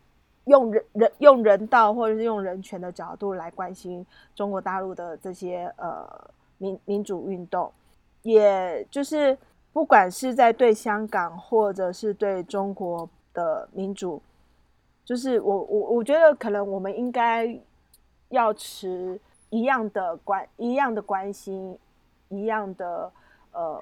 [0.47, 4.05] 用人人用人道或者是用人权的角度来关心
[4.35, 6.09] 中国大陆的这些呃
[6.57, 7.71] 民民主运动，
[8.23, 9.37] 也就是
[9.71, 14.21] 不管是在对香港或者是对中国的民主，
[15.05, 17.57] 就是我我我觉得可能我们应该
[18.31, 21.79] 要持一样的关一样的关心，
[22.31, 23.13] 一样的
[23.53, 23.81] 呃，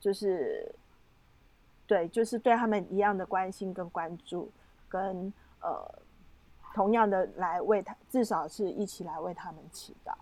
[0.00, 0.70] 就是
[1.86, 4.50] 对，就是对他们一样的关心跟关注
[4.88, 5.32] 跟。
[5.60, 5.84] 呃，
[6.72, 10.12] 同样的来为他，至少是一起来为他们祈祷。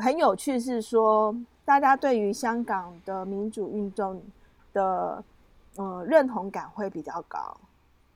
[0.00, 1.34] 很有趣是说，
[1.64, 4.22] 大家对于香港的民主运动
[4.72, 5.24] 的
[5.74, 7.56] 呃认同感会比较高，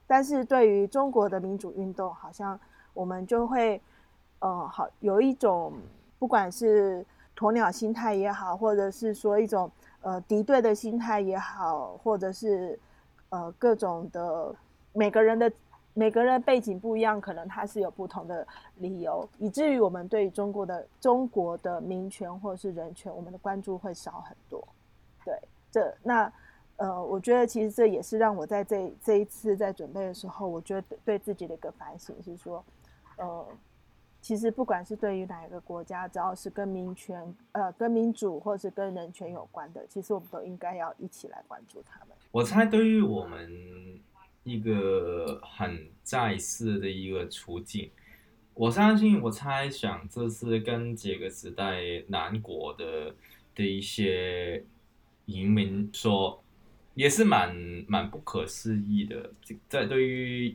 [0.07, 2.57] 但是对于中国的民主运动，好像
[2.95, 3.83] 我们就会
[4.39, 5.73] 呃好有一种
[6.21, 7.05] 不管是
[7.39, 9.71] 鸵鸟心态也好，或者是说一种
[10.01, 12.79] 呃敌对的心态也好，或者是
[13.29, 14.55] 呃各种的
[14.93, 15.51] 每个人的。
[15.95, 24.63] 每个人背景不一样，可能他是有不同的理由，以至于我们对于中国的中国的民权或者是人权，我们的关注会少很多。
[25.25, 25.35] 对，
[25.73, 26.33] 这那
[26.77, 32.65] 呃，我觉得其实这也是让我在这这一次在准备的时候，我觉得对自己的一个反省是说，
[33.17, 33.45] 呃，
[34.21, 42.09] 其实不管是对于哪一个国家，只要是跟民权、呃，跟民主或者是跟人权有关的，其实我们都应该要一起来关注他们。
[42.31, 44.01] 我猜，对于我们。
[44.45, 47.91] 一个很在世的一个处境，
[48.55, 53.15] 我相信，我猜想这是跟这个时代南国的
[53.55, 54.65] 的一些
[55.27, 56.43] 移民说，
[56.95, 57.55] 也是蛮
[57.87, 59.31] 蛮不可思议的。
[59.69, 60.51] 在对于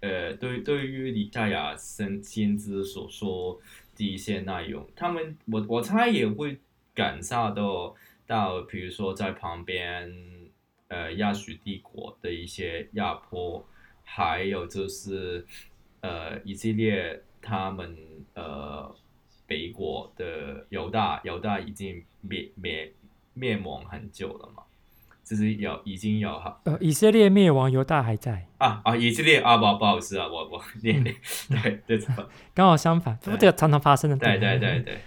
[0.00, 3.60] 呃对对于李在亚先先知所说
[3.94, 6.58] 的一些内容，他们我我猜也会
[6.94, 7.94] 感受到
[8.26, 10.12] 到，比如说在旁边。
[10.88, 13.66] 呃，亚述帝国的一些压迫，
[14.04, 15.44] 还有就是，
[16.00, 17.98] 呃，以色列他们
[18.34, 18.94] 呃
[19.48, 22.92] 北国的犹大，犹大已经灭灭
[23.34, 24.62] 灭亡很久了嘛，
[25.28, 28.46] 就是有已经有哈，呃，以色列灭亡，犹大还在。
[28.58, 31.14] 啊啊，以色列啊，不不好意思啊，我我 念念、
[31.50, 31.56] 嗯、
[31.86, 32.06] 对对
[32.54, 34.58] 刚好相反，这个常常发生的，对对。
[34.58, 34.98] 对对，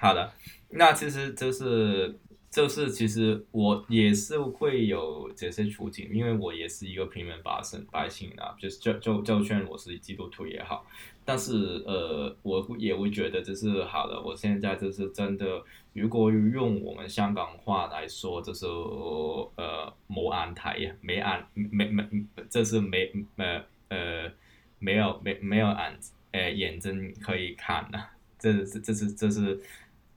[0.00, 0.32] 好的，
[0.70, 2.18] 那其实就是。
[2.50, 10.86] 就是其实我也是会有这些处境，因为我也是一个平民百姓百姓啊，就是就就就算我是基督徒也好，
[11.26, 22.02] 但是呃，我也会觉得就是好了，我现在就是真的，如果用我们香港话来说，就是呃冇眼睇，没眼没没，
[22.48, 24.32] 这是没呃呃
[24.78, 25.98] 没有没没有眼
[26.32, 28.02] 呃眼睛可以看的，
[28.38, 29.60] 这是这是这是。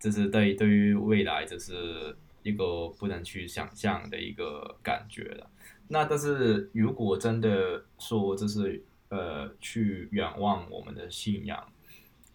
[0.03, 5.49] 这是对对于未来，就是一个不能去想象的一个感觉了。
[5.87, 11.73] 那但是如果真的说，这是呃去远望我们的信仰，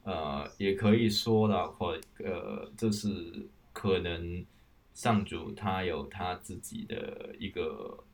[0.04, 4.44] 呃，也可以说的话，呃，这是可能
[4.92, 8.04] 上主他有他自己的一个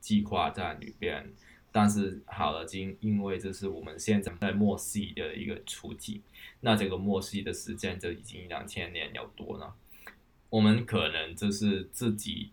[0.00, 1.30] 计划在里边，
[1.70, 6.22] 但是好了，今因为这是我们现在在末世的一个处境，
[6.60, 9.74] 那这个末世的时间就已经两千年有多了，
[10.54, 12.50] 我们可能就是自己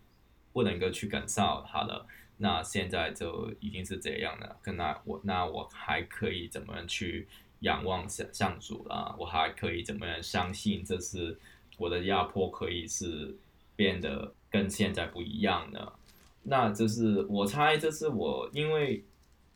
[0.54, 7.28] 不能够去感受它了，那现在就已经是这样了，那我那我还可以怎么去
[7.60, 9.16] 仰望上上主啦？
[9.20, 11.38] 我还可以怎么样相信这是？
[11.78, 13.36] 我的压迫可以是
[13.76, 15.94] 变得跟现在不一样的，
[16.42, 19.04] 那就是我猜，这是我因为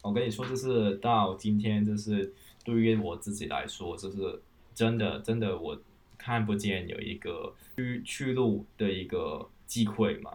[0.04, 2.32] 我跟你说，就是到今天，就是
[2.64, 4.39] 对于我自己来说，就是
[4.76, 5.76] 真的真的我
[6.26, 10.32] 看不见有一个去去路的一个机会嘛。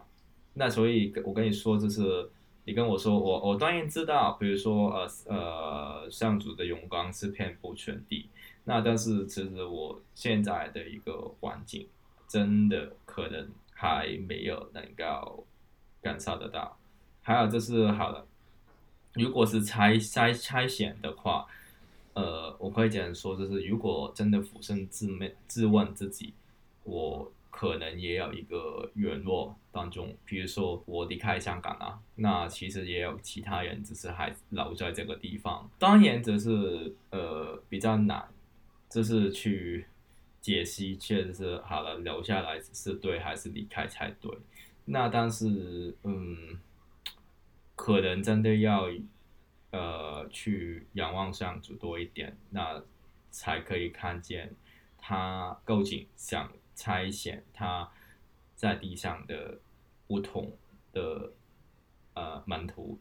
[0.54, 2.30] 那所以我跟你说，就是
[2.64, 8.28] 你跟我说，我我当然知道，比如说呃呃，上主的荣光是遍布全地。
[8.62, 11.88] 那但是其实我现在的一个环境，
[12.28, 15.44] 真的可能还没有能够
[16.00, 16.78] 感受得到。
[17.20, 18.24] 还有就是好了，
[19.14, 21.48] 如果是拆拆拆险的话，
[22.14, 26.34] 呃，我可以这样说，就是如果真的俯身自问自问自己，
[26.84, 38.28] 我可能也有一个软弱当中，比如说我离开香港啊，那其实也有其他人只是还留在这个地方，当然只是呃比较难。
[38.92, 39.86] 就是去
[40.40, 44.28] 解析，确实是好了，留下来是对还是离开才对？
[44.86, 46.58] 那但是，嗯，
[47.76, 48.88] 可能真的要
[49.70, 52.82] 呃去仰望上主多一点，那
[53.30, 54.54] 才可以看见
[54.98, 57.90] 他究竟想拆显他
[58.54, 59.58] 在地上的
[60.06, 60.56] 不同
[60.92, 61.32] 的
[62.14, 62.98] 呃门徒，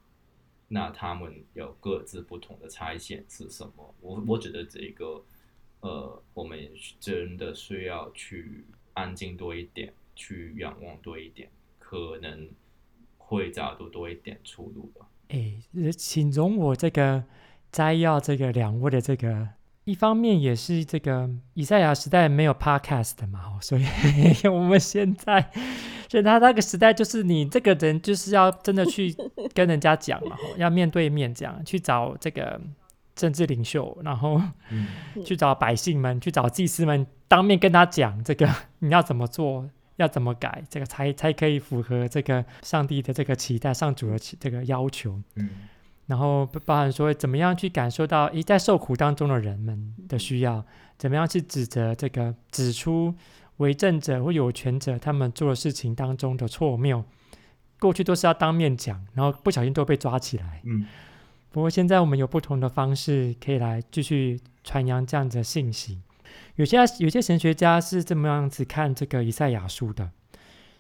[0.68, 3.96] 那他们有各自不同的差遣是什么？
[4.02, 5.24] 我我觉得这个。
[5.82, 8.66] 呃，我们真的需要去
[8.96, 11.50] 安静多一点，去仰望多一点，
[11.80, 12.52] 可能
[13.18, 15.09] 会找到多一点出路吧。
[15.30, 15.54] 哎，
[15.98, 17.24] 请容我这个
[17.72, 19.48] 摘要这个两位的这个，
[19.86, 23.86] 一方面也是这个以赛亚时代没有 podcast 的嘛，所以
[24.48, 25.50] 我们现在，
[26.10, 29.16] 所以他那个时代就是你这个人就是要真的去
[29.54, 32.60] 跟人家讲嘛，要面对面讲，去找这个。
[33.16, 34.42] 政治领袖，然后
[35.26, 38.50] 去找百姓们，去找祭司们，当面跟他讲这个
[38.80, 39.70] 你要怎么做，
[40.00, 45.22] 要怎么改，这个才才可以符合这个上帝的这个期待，上主的这个要求。
[45.36, 45.50] 嗯，
[46.08, 50.66] 然后包含说怎么样去感受到一在受苦当中的人们的需要，
[50.98, 53.14] 怎么样去指责这个指出
[53.58, 57.04] 为政者或有权者他们做的事情当中的错谬，
[57.78, 60.62] 过去都是要当面讲，然后不小心都被抓起来。
[60.64, 60.86] 嗯。
[61.52, 66.00] 不过现在我们有不同的方式可以来继续传扬这样子的信息。
[66.60, 70.12] 有些有些神学家是这么样子看这个以赛亚书的，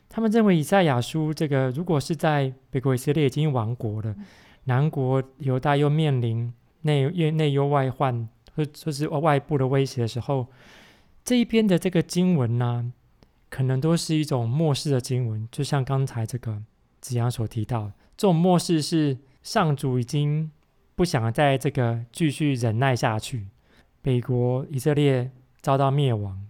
[0.10, 4.14] 他们认为以赛亚书这个如果是在北国以色列已经亡国了，
[4.66, 10.48] 南国犹大又面临内内忧外患，或者是外部的威胁的时候，
[11.24, 12.92] 这一边的这个经文呢，
[13.50, 16.62] 可能都是一种末世的经文，就像刚才这个
[17.00, 20.52] 子阳所提到，这种末世是上主已经。
[20.94, 23.48] 不想再这个继续忍耐下去，
[24.02, 26.48] 北国以色列遭到灭亡，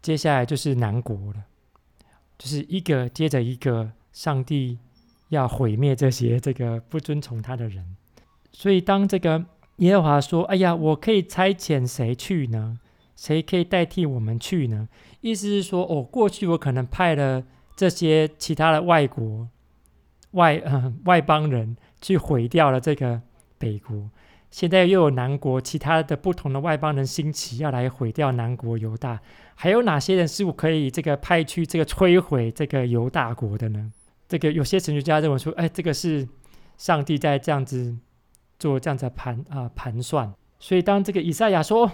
[0.00, 1.44] 接下来就是南国了，
[2.38, 4.78] 就是一个接着一个，上帝
[5.28, 7.96] 要毁灭这些这个不遵从他的人。
[8.52, 9.44] 所以当这个
[9.76, 12.78] 耶和华说：“哎呀，我可以差遣谁去呢？
[13.16, 14.88] 谁可以代替我们去呢？”
[15.20, 17.44] 意思是说，哦，过去我可能派了
[17.76, 19.48] 这些其他的外国
[20.32, 23.22] 外呃外邦人去毁掉了这个。
[23.62, 24.10] 北国
[24.52, 29.18] 现在又有南国，其他的不同的外邦人兴起，要来毁掉南国犹大。
[29.54, 33.90] 还有哪些人是我可以这个派去这个摧毁这个犹大国的呢？
[34.28, 36.28] 这个有些神学家认为说，哎，这个是
[36.76, 37.96] 上帝在这样子
[38.58, 40.32] 做这样子盘啊、盘算。
[40.58, 41.90] 所以当这个以赛亚说，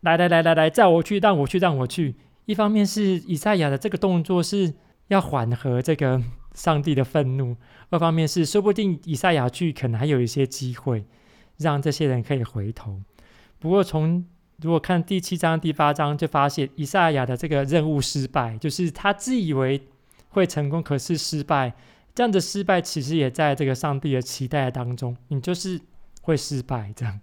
[0.00, 2.16] 来来来来来，叫我去，让我去，让我去。
[2.46, 4.72] 一方面是以赛亚的这个动作是
[5.08, 6.20] 要缓和这个
[6.54, 7.54] 上帝的愤怒。
[7.90, 11.04] 二方面是，说不定以赛亚去可能还有一些机会，
[11.60, 13.00] 让这些人可以回头。
[13.58, 14.26] 不过从
[14.62, 19.80] 如果看第七章、第八章，就发现以赛亚的这个任务失败，就是他自以为
[20.30, 21.74] 会成功，可是失败。
[22.14, 25.80] 这样的失败其实也在这个上帝的期待当中，你就是
[26.22, 27.20] 会失败这样。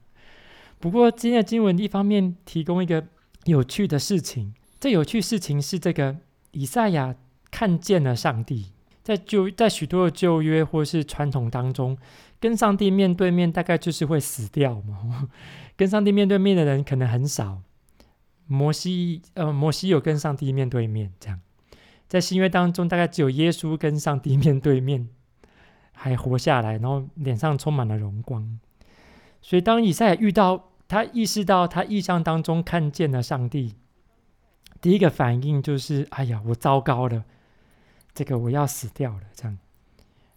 [0.79, 3.05] 不过今天的经文一方面提供一个
[3.45, 6.15] 有趣的事情，这有趣事情是这个
[6.51, 7.15] 以赛亚
[7.51, 8.71] 看见了上帝。
[9.03, 11.97] 在旧在许多的旧约或是传统当中，
[12.39, 15.29] 跟上帝面对面，大概就是会死掉嘛。
[15.75, 17.61] 跟上帝面对面的人可能很少。
[18.45, 21.41] 摩西呃，摩西有跟上帝面对面这样，
[22.07, 25.09] 在新约当中，大概只有耶稣跟上帝面对面
[25.91, 28.59] 还活下来，然后脸上充满了荣光。
[29.41, 33.75] 所以当以赛遇到他意识到他意象当中看见了上帝，
[34.79, 37.25] 第一个反应就是：哎呀，我糟糕了，
[38.13, 39.23] 这个我要死掉了。
[39.35, 39.57] 这样，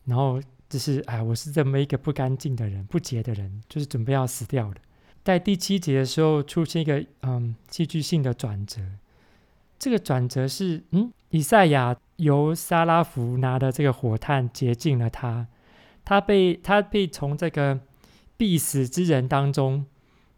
[0.04, 4.76] 然后就是哎，我是这么一个不干净的人、不洁的人，就是准备要死掉了。
[5.22, 8.80] 在第七节的时候，出现一个嗯戏剧性的转折。
[9.78, 15.48] 这个转折是，嗯，以赛亚由撒拉弗拿的这个火炭洁净了他，
[16.04, 17.80] 他被他被从这个
[18.36, 19.84] 必死之人当中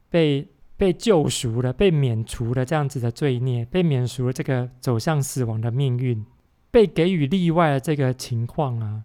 [0.08, 6.24] 被被救赎了，被免除了这样子的罪孽，被免除了这个走向死亡的命运，
[6.70, 9.04] 被给予例外的这个情况啊，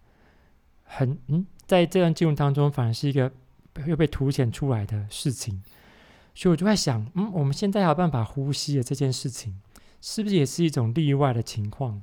[0.87, 3.31] 很嗯，在这段记录当中，反而是一个。
[3.85, 5.61] 又被凸显出来的事情，
[6.33, 9.61] 所以我就在想，嗯，我们现在还有办法呼吸的这件事情，
[10.01, 12.01] 是不是也是一种例外的情况？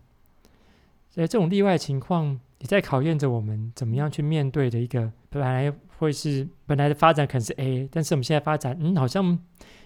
[1.11, 9.37] 所以这种例外情况也在考验着我们怎么样去面对的一个本来会是本来的发展可能是 A，但是我们现在发展，嗯，好像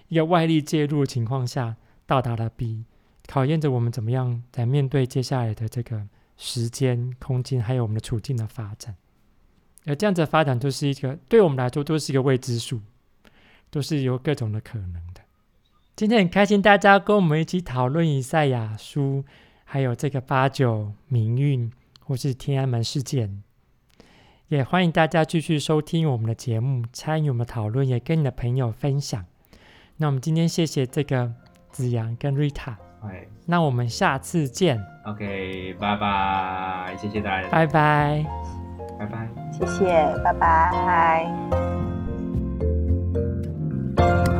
[0.08, 1.74] 一个外力介入的情况下
[2.04, 2.84] 到达了 B，
[3.26, 6.06] 考验着我们怎么样在面对接下来的这个
[6.38, 8.96] 时间、空间，还有我们的处境的发展。
[9.84, 12.80] 而这样子的发展，都是一个对我们来说都是一个未知数，
[13.70, 15.20] 都是有各种的可能的。
[15.96, 19.24] 今天很开心，大家跟我们一起讨论以赛亚书，
[19.64, 21.72] 还有这个八九民运
[22.04, 23.42] 或是天安门事件。
[24.48, 29.26] 也欢迎大家继续收听我们的节目，参与我们的讨论，也跟你的朋友分享。
[29.96, 31.34] 那我们今天谢谢这个
[31.72, 34.97] 子阳跟 Rita，哎，那我们下次见。
[35.10, 38.24] ok 拜拜谢谢大家拜拜。
[38.98, 39.28] 拜拜。
[39.52, 39.84] 谢谢
[40.24, 40.70] 拜拜
[43.96, 44.37] 拜。